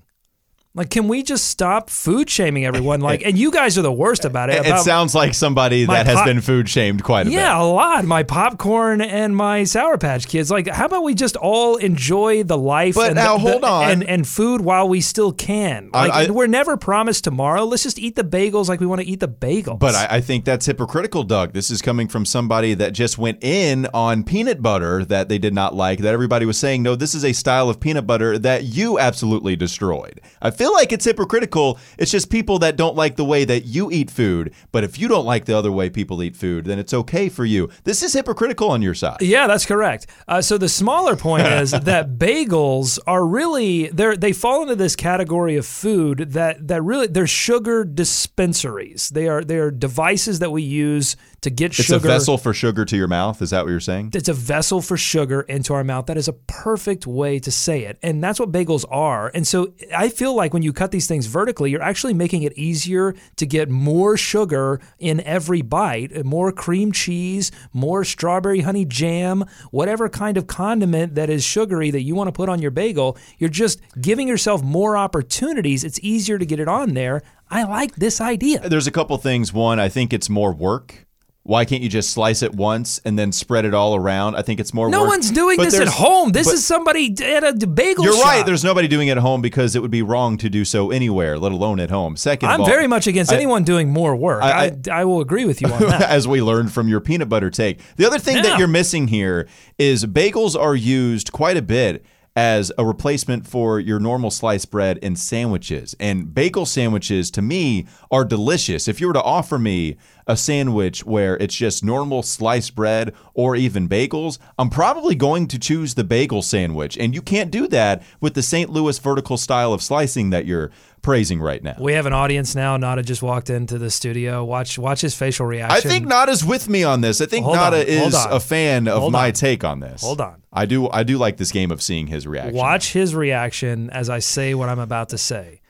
Like, 0.78 0.90
can 0.90 1.08
we 1.08 1.22
just 1.24 1.46
stop 1.48 1.90
food 1.90 2.30
shaming 2.30 2.64
everyone? 2.64 3.00
Like, 3.00 3.22
and 3.24 3.36
you 3.36 3.50
guys 3.50 3.76
are 3.76 3.82
the 3.82 3.92
worst 3.92 4.24
about 4.24 4.48
it. 4.48 4.64
it, 4.64 4.78
sounds 4.78 5.14
like 5.14 5.34
somebody 5.34 5.84
that 5.86 6.06
has 6.06 6.16
pot- 6.16 6.26
been 6.26 6.40
food 6.40 6.68
shamed 6.68 7.02
quite 7.02 7.26
a 7.26 7.30
yeah, 7.30 7.36
bit. 7.36 7.42
Yeah, 7.42 7.62
a 7.62 7.64
lot. 7.64 8.04
My 8.04 8.22
popcorn 8.22 9.00
and 9.00 9.34
my 9.34 9.64
Sour 9.64 9.98
Patch 9.98 10.28
Kids. 10.28 10.50
Like, 10.50 10.68
how 10.68 10.86
about 10.86 11.02
we 11.02 11.14
just 11.14 11.36
all 11.36 11.76
enjoy 11.76 12.44
the 12.44 12.56
life? 12.56 12.94
But 12.94 13.08
and 13.08 13.16
now, 13.16 13.36
the- 13.36 13.44
the- 13.44 13.50
hold 13.50 13.64
on. 13.64 13.90
and, 13.90 14.04
and 14.04 14.26
food 14.26 14.60
while 14.60 14.88
we 14.88 15.00
still 15.00 15.32
can. 15.32 15.90
I- 15.92 16.06
Like, 16.06 16.28
I- 16.28 16.30
we're 16.30 16.46
never 16.46 16.76
promised 16.76 17.24
tomorrow. 17.24 17.64
Let's 17.64 17.82
just 17.82 17.98
eat 17.98 18.14
the 18.14 18.22
bagels 18.24 18.68
like 18.68 18.78
we 18.78 18.86
want 18.86 19.00
to 19.00 19.06
eat 19.06 19.18
the 19.20 19.28
bagels. 19.28 19.80
But 19.80 19.96
I, 19.96 20.06
I 20.16 20.20
think 20.20 20.44
that's 20.44 20.66
hypocritical, 20.66 21.24
Doug. 21.24 21.54
This 21.54 21.70
is 21.70 21.82
coming 21.82 22.06
from 22.06 22.24
somebody 22.24 22.74
that 22.74 22.92
just 22.92 23.18
went 23.18 23.42
in 23.42 23.86
on 23.92 24.22
peanut 24.22 24.62
butter 24.62 25.04
that 25.06 25.28
they 25.28 25.38
did 25.38 25.54
not 25.54 25.74
like, 25.74 25.98
that 26.00 26.14
everybody 26.14 26.46
was 26.46 26.56
saying, 26.56 26.84
no, 26.84 26.94
this 26.94 27.14
is 27.16 27.24
a 27.24 27.32
style 27.32 27.68
of 27.68 27.80
peanut 27.80 28.06
butter 28.06 28.38
that 28.38 28.62
you 28.62 28.98
absolutely 28.98 29.56
destroyed. 29.56 30.20
I 30.40 30.50
feel 30.52 30.67
like 30.72 30.92
it's 30.92 31.04
hypocritical. 31.04 31.78
It's 31.98 32.11
just 32.11 32.31
people 32.31 32.59
that 32.61 32.76
don't 32.76 32.96
like 32.96 33.16
the 33.16 33.24
way 33.24 33.44
that 33.44 33.64
you 33.64 33.90
eat 33.90 34.11
food. 34.11 34.54
But 34.72 34.85
if 34.85 34.98
you 34.98 35.09
don't 35.09 35.26
like 35.26 35.44
the 35.44 35.57
other 35.57 35.72
way 35.72 35.90
people 35.90 36.22
eat 36.22 36.37
food, 36.37 36.64
then 36.64 36.78
it's 36.78 36.94
okay 36.94 37.28
for 37.28 37.44
you. 37.44 37.70
This 37.85 38.02
is 38.02 38.12
hypocritical 38.12 38.70
on 38.70 38.83
your 38.83 38.94
side. 38.94 39.18
Yeah, 39.20 39.46
that's 39.46 39.66
correct. 39.66 40.07
Uh, 40.26 40.40
so 40.42 40.59
the 40.59 40.68
smaller 40.68 41.16
point 41.16 41.46
is 41.62 41.70
that 41.70 42.18
bagels 42.18 42.98
are 43.07 43.26
really 43.26 43.88
they 43.88 44.16
they 44.16 44.33
fall 44.33 44.62
into 44.62 44.76
this 44.76 44.96
category 44.96 45.57
of 45.57 45.66
food 45.66 46.33
that 46.33 46.68
that 46.68 46.83
really 46.83 47.07
they're 47.07 47.26
sugar 47.26 47.85
dispensaries. 47.85 49.09
They 49.11 49.28
are 49.28 49.42
they 49.44 49.59
are 49.59 49.70
devices 49.70 50.38
that 50.38 50.50
we 50.50 50.62
use 50.62 51.16
to 51.42 51.51
get 51.51 51.66
It's 51.79 51.85
sugar. 51.85 51.96
a 51.96 52.11
vessel 52.11 52.37
for 52.38 52.53
sugar 52.53 52.85
to 52.85 52.96
your 52.96 53.09
mouth. 53.09 53.40
Is 53.40 53.51
that 53.51 53.64
what 53.64 53.70
you're 53.70 53.81
saying? 53.81 54.11
It's 54.14 54.29
a 54.29 54.33
vessel 54.35 54.83
for 54.83 54.96
sugar 54.96 55.42
into 55.42 55.72
our 55.74 55.85
mouth. 55.85 56.07
That 56.07 56.16
is 56.16 56.29
a 56.29 56.33
perfect 56.33 57.07
way 57.07 57.38
to 57.38 57.51
say 57.51 57.85
it. 57.85 57.98
And 58.03 58.22
that's 58.22 58.40
what 58.40 58.51
bagels 58.51 58.85
are. 58.90 59.31
And 59.35 59.46
so 59.46 59.72
I 59.96 60.09
feel 60.09 60.35
like 60.35 60.53
when 60.53 60.62
you 60.62 60.72
cut 60.72 60.90
these 60.90 61.07
things 61.07 61.27
vertically, 61.27 61.70
you're 61.70 61.83
actually 61.83 62.14
making 62.14 62.42
it 62.42 62.53
easier 62.59 63.14
to 63.37 63.46
get 63.46 63.68
more 63.68 64.16
sugar 64.16 64.81
in 64.98 65.20
every 65.20 65.62
bite, 65.62 66.24
more 66.24 66.51
cream 66.51 66.92
cheese, 66.92 67.53
more 67.72 68.05
strawberry 68.05 68.61
honey 68.61 68.85
jam, 68.85 69.44
whatever 69.70 70.09
kind 70.09 70.37
of 70.37 70.46
condiment 70.46 71.14
that 71.14 71.31
is 71.31 71.44
sugary 71.44 71.90
that 71.90 72.03
you 72.03 72.14
want 72.14 72.29
to 72.29 72.33
put 72.33 72.48
on 72.48 72.61
your 72.61 72.70
bagel. 72.70 73.16
You're 73.38 73.51
just 73.51 73.81
giving 74.01 74.27
yourself 74.29 74.62
more 74.62 74.96
opportunities. 74.96 75.85
It's 75.85 76.01
easier 76.03 76.38
to 76.38 76.46
get 76.46 76.59
it 76.61 76.68
on 76.68 76.94
there. 76.94 77.22
I 77.51 77.64
like 77.64 77.96
this 77.96 78.20
idea. 78.20 78.68
There's 78.68 78.87
a 78.87 78.90
couple 78.90 79.16
things. 79.18 79.53
One, 79.53 79.79
I 79.81 79.88
think 79.88 80.12
it's 80.12 80.29
more 80.29 80.53
work. 80.53 81.07
Why 81.48 81.64
can't 81.64 81.82
you 81.82 81.88
just 81.88 82.11
slice 82.11 82.42
it 82.42 82.54
once 82.54 83.00
and 83.06 83.18
then 83.18 83.32
spread 83.32 83.64
it 83.64 83.72
all 83.72 83.96
around? 83.96 84.34
I 84.37 84.42
think 84.42 84.61
it's 84.61 84.74
more 84.74 84.90
No 84.90 85.00
work. 85.00 85.08
one's 85.12 85.30
doing 85.30 85.56
But 85.56 85.64
this 85.70 85.80
at 85.80 85.88
home. 85.88 86.32
This 86.32 86.46
is 86.46 86.62
somebody 86.66 87.14
at 87.24 87.42
a 87.62 87.66
bagel 87.66 88.04
You're 88.04 88.12
shop. 88.12 88.24
right. 88.26 88.44
There's 88.44 88.62
nobody 88.64 88.87
doing 88.87 89.08
it 89.08 89.12
at 89.12 89.16
home 89.16 89.40
because 89.40 89.74
it 89.74 89.80
would 89.80 89.90
be 89.90 90.02
wrong 90.02 90.37
to 90.37 90.50
do 90.50 90.66
so 90.66 90.90
anywhere, 90.90 91.38
let 91.38 91.50
alone 91.50 91.80
at 91.80 91.88
home. 91.88 92.18
Second, 92.18 92.50
I'm 92.50 92.61
all, 92.61 92.66
very 92.66 92.87
much 92.87 93.06
against 93.06 93.32
I- 93.32 93.37
anyone 93.37 93.64
doing 93.64 93.88
more 93.88 94.14
work. 94.14 94.42
I- 94.42 94.66
I, 94.66 94.72
I, 94.92 95.04
will 95.06 95.22
agree 95.22 95.46
with 95.46 95.62
you 95.62 95.68
on 95.68 95.80
that. 95.80 96.02
as 96.11 96.28
we 96.28 96.42
learned 96.42 96.70
from 96.70 96.87
your 96.87 97.00
peanut 97.00 97.30
butter 97.30 97.48
take. 97.48 97.80
The 97.96 98.04
other 98.06 98.18
thing 98.18 98.37
Yeah. 98.37 98.42
that 98.42 98.58
you're 98.58 98.68
missing 98.68 99.08
here 99.08 99.48
is 99.78 100.04
bagels 100.04 100.54
are 100.54 100.76
used 100.76 101.32
quite 101.32 101.56
a 101.56 101.62
bit 101.62 102.04
as 102.38 102.70
a 102.79 102.85
replacement 102.85 103.44
for 103.48 103.81
your 103.81 103.98
normal 103.98 104.31
sliced 104.31 104.70
bread 104.70 104.96
in 104.98 105.16
sandwiches. 105.16 105.96
And 105.98 106.33
bagel 106.33 106.66
sandwiches 106.66 107.33
to 107.33 107.42
me 107.42 107.88
are 108.12 108.24
delicious. 108.24 108.87
If 108.87 109.01
you 109.01 109.09
were 109.09 109.12
to 109.14 109.22
offer 109.24 109.59
me 109.59 109.96
a 110.24 110.37
sandwich 110.37 111.05
where 111.05 111.37
it's 111.38 111.57
just 111.57 111.83
normal 111.83 112.22
sliced 112.22 112.77
bread 112.77 113.12
or 113.35 113.57
even 113.57 113.88
bagels, 113.88 114.38
I'm 114.57 114.70
probably 114.70 115.16
going 115.16 115.48
to 115.48 115.59
choose 115.59 115.94
the 115.94 116.05
bagel 116.05 116.42
sandwich. 116.42 116.96
And 116.96 117.12
you 117.12 117.22
can't 117.22 117.51
do 117.51 117.66
that 117.68 118.05
with 118.20 118.35
the 118.35 118.42
St. 118.42 118.70
Louis 118.70 119.01
vertical 119.01 119.37
style 119.37 119.72
of 119.72 119.83
slicing 119.83 120.31
that 120.31 120.46
you're 120.46 120.70
praising 121.02 121.40
right 121.40 121.62
now. 121.62 121.76
we 121.78 121.92
have 121.92 122.06
an 122.06 122.12
audience 122.12 122.54
now. 122.54 122.76
Nada 122.76 123.02
just 123.02 123.22
walked 123.22 123.50
into 123.50 123.78
the 123.78 123.90
studio. 123.90 124.44
Watch 124.44 124.78
watch 124.78 125.00
his 125.00 125.14
facial 125.14 125.46
reaction. 125.46 125.76
I 125.76 125.80
think 125.80 126.06
Nada's 126.06 126.44
with 126.44 126.68
me 126.68 126.84
on 126.84 127.00
this. 127.00 127.20
I 127.20 127.26
think 127.26 127.46
on, 127.46 127.54
Nada 127.54 127.76
hold 127.76 127.88
is 127.88 128.14
a 128.14 128.40
fan 128.40 128.88
of 128.88 129.00
Hold 129.00 129.12
my 129.12 129.28
on. 129.28 129.32
take 129.32 129.64
on 129.64 129.80
this. 129.80 130.02
Hold 130.02 130.20
on. 130.20 130.42
I 130.52 130.66
do 130.66 130.88
I 130.90 131.02
do 131.02 131.18
like 131.18 131.37
this 131.37 131.52
game 131.52 131.70
of 131.70 131.80
seeing 131.82 132.06
his 132.06 132.26
reaction. 132.26 132.54
Watch 132.54 132.92
his 132.92 133.14
reaction 133.14 133.90
as 133.90 134.11
I 134.11 134.18
say 134.18 134.54
what 134.54 134.68
I'm 134.68 134.78
about 134.78 135.08
to 135.11 135.18
say. 135.18 135.61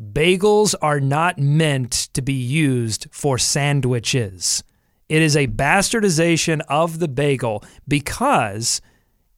Bagels 0.00 0.74
are 0.80 1.00
not 1.00 1.38
meant 1.38 1.92
to 2.14 2.22
be 2.22 2.32
used 2.32 3.06
for 3.10 3.36
sandwiches. 3.36 4.64
It 5.08 5.22
is 5.22 5.36
a 5.36 5.46
bastardization 5.48 6.62
of 6.68 7.00
the 7.00 7.08
bagel 7.08 7.64
because 7.86 8.80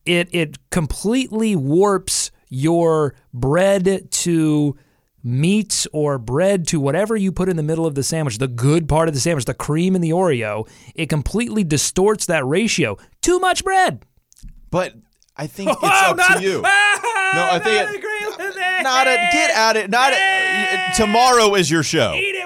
it 0.05 0.29
it 0.33 0.59
completely 0.71 1.57
warps 1.57 2.31
your 2.55 3.15
bread 3.33 4.11
to 4.11 4.77
meat 5.25 5.87
or 5.93 6.19
bread 6.19 6.67
to 6.69 6.79
whatever 6.79 7.17
you 7.17 7.33
put 7.33 7.49
in 7.49 7.57
the 7.57 7.63
middle 7.63 7.87
of 7.87 7.95
the 7.95 8.03
sandwich, 8.03 8.37
the 8.39 8.47
good 8.49 8.89
part 8.89 9.09
of 9.09 9.15
the 9.15 9.21
sandwich, 9.21 9.47
the 9.47 9.55
cream 9.55 9.95
and 9.95 10.05
the 10.05 10.11
Oreo. 10.11 10.69
It 10.95 11.09
completely 11.09 11.65
distorts 11.65 12.27
that 12.27 12.45
ratio. 12.45 12.99
Too 13.23 13.39
much 13.39 13.65
bread. 13.65 14.05
But 14.71 14.95
I 15.37 15.47
think 15.47 15.71
it's 15.73 15.79
Oh, 15.83 16.11
up 16.11 16.17
not- 16.19 16.37
to 16.39 16.43
you. 16.43 16.61
no, 16.61 16.69
I 16.69 17.59
think 17.63 17.65
not 17.87 17.95
it- 17.95 17.99
agree 17.99 18.27
with 18.27 18.55
that. 18.57 18.81
Nada, 18.83 19.17
get 19.33 19.51
at 19.57 19.77
it. 19.77 19.91
Nada, 19.91 20.17
tomorrow 20.97 21.55
is 21.55 21.71
your 21.71 21.83
show. 21.85 22.13
Eat 22.15 22.35
it, 22.35 22.42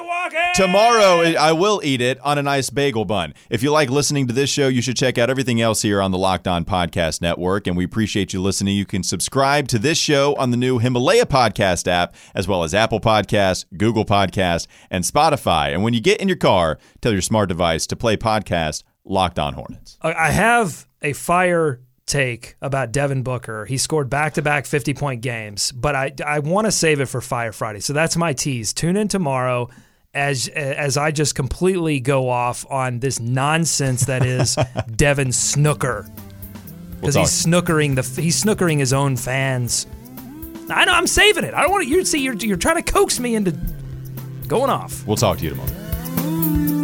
Tomorrow, 0.54 1.34
I 1.38 1.52
will 1.52 1.80
eat 1.84 2.00
it 2.00 2.18
on 2.20 2.38
a 2.38 2.42
nice 2.42 2.70
bagel 2.70 3.04
bun. 3.04 3.34
If 3.50 3.62
you 3.62 3.70
like 3.70 3.90
listening 3.90 4.26
to 4.26 4.32
this 4.32 4.50
show, 4.50 4.68
you 4.68 4.82
should 4.82 4.96
check 4.96 5.18
out 5.18 5.30
everything 5.30 5.60
else 5.60 5.82
here 5.82 6.00
on 6.00 6.10
the 6.10 6.18
Locked 6.18 6.48
On 6.48 6.64
Podcast 6.64 7.20
Network. 7.20 7.66
And 7.66 7.76
we 7.76 7.84
appreciate 7.84 8.32
you 8.32 8.40
listening. 8.40 8.76
You 8.76 8.86
can 8.86 9.02
subscribe 9.02 9.68
to 9.68 9.78
this 9.78 9.98
show 9.98 10.34
on 10.36 10.50
the 10.50 10.56
new 10.56 10.78
Himalaya 10.78 11.26
Podcast 11.26 11.86
app, 11.88 12.14
as 12.34 12.48
well 12.48 12.64
as 12.64 12.74
Apple 12.74 13.00
Podcasts, 13.00 13.64
Google 13.76 14.04
Podcasts, 14.04 14.66
and 14.90 15.04
Spotify. 15.04 15.72
And 15.72 15.82
when 15.82 15.94
you 15.94 16.00
get 16.00 16.20
in 16.20 16.28
your 16.28 16.36
car, 16.36 16.78
tell 17.00 17.12
your 17.12 17.22
smart 17.22 17.48
device 17.48 17.86
to 17.88 17.96
play 17.96 18.16
podcast 18.16 18.82
Locked 19.04 19.38
On 19.38 19.54
Hornets. 19.54 19.98
I 20.02 20.12
I 20.12 20.30
have 20.30 20.86
a 21.02 21.12
fire 21.12 21.80
take 22.06 22.56
about 22.62 22.92
Devin 22.92 23.22
Booker. 23.22 23.64
He 23.64 23.78
scored 23.78 24.08
back-to-back 24.08 24.64
50-point 24.64 25.22
games, 25.22 25.72
but 25.72 25.94
I 25.94 26.12
I 26.24 26.38
want 26.38 26.66
to 26.66 26.72
save 26.72 27.00
it 27.00 27.06
for 27.06 27.20
Fire 27.20 27.52
Friday. 27.52 27.80
So 27.80 27.92
that's 27.92 28.16
my 28.16 28.32
tease. 28.32 28.72
Tune 28.72 28.96
in 28.96 29.08
tomorrow 29.08 29.68
as 30.16 30.48
as 30.48 30.96
I 30.96 31.11
just 31.11 31.35
completely 31.35 32.00
go 32.00 32.29
off 32.29 32.64
on 32.70 32.98
this 33.00 33.20
nonsense 33.20 34.07
that 34.07 34.24
is 34.24 34.57
Devin 34.96 35.31
Snooker. 35.31 36.09
Because 37.00 37.14
talk. 37.14 37.20
he's 37.20 37.44
snookering 37.46 37.94
the 37.94 38.20
he's 38.20 38.42
snookering 38.42 38.79
his 38.79 38.92
own 38.92 39.16
fans. 39.16 39.87
I 40.70 40.87
know 40.87 40.92
I'm 40.92 41.07
saving 41.07 41.44
it. 41.44 41.55
I 41.55 41.62
don't 41.62 41.70
want 41.70 41.85
to. 41.85 41.90
You 41.90 42.05
see, 42.05 42.20
you're 42.20 42.35
you're 42.35 42.57
trying 42.57 42.83
to 42.83 42.92
coax 42.92 43.20
me 43.20 43.37
into 43.37 43.52
going 44.48 44.70
off. 44.70 45.07
We'll 45.07 45.16
talk 45.16 45.38
to 45.38 45.44
you 45.44 45.50
tomorrow. 45.50 46.75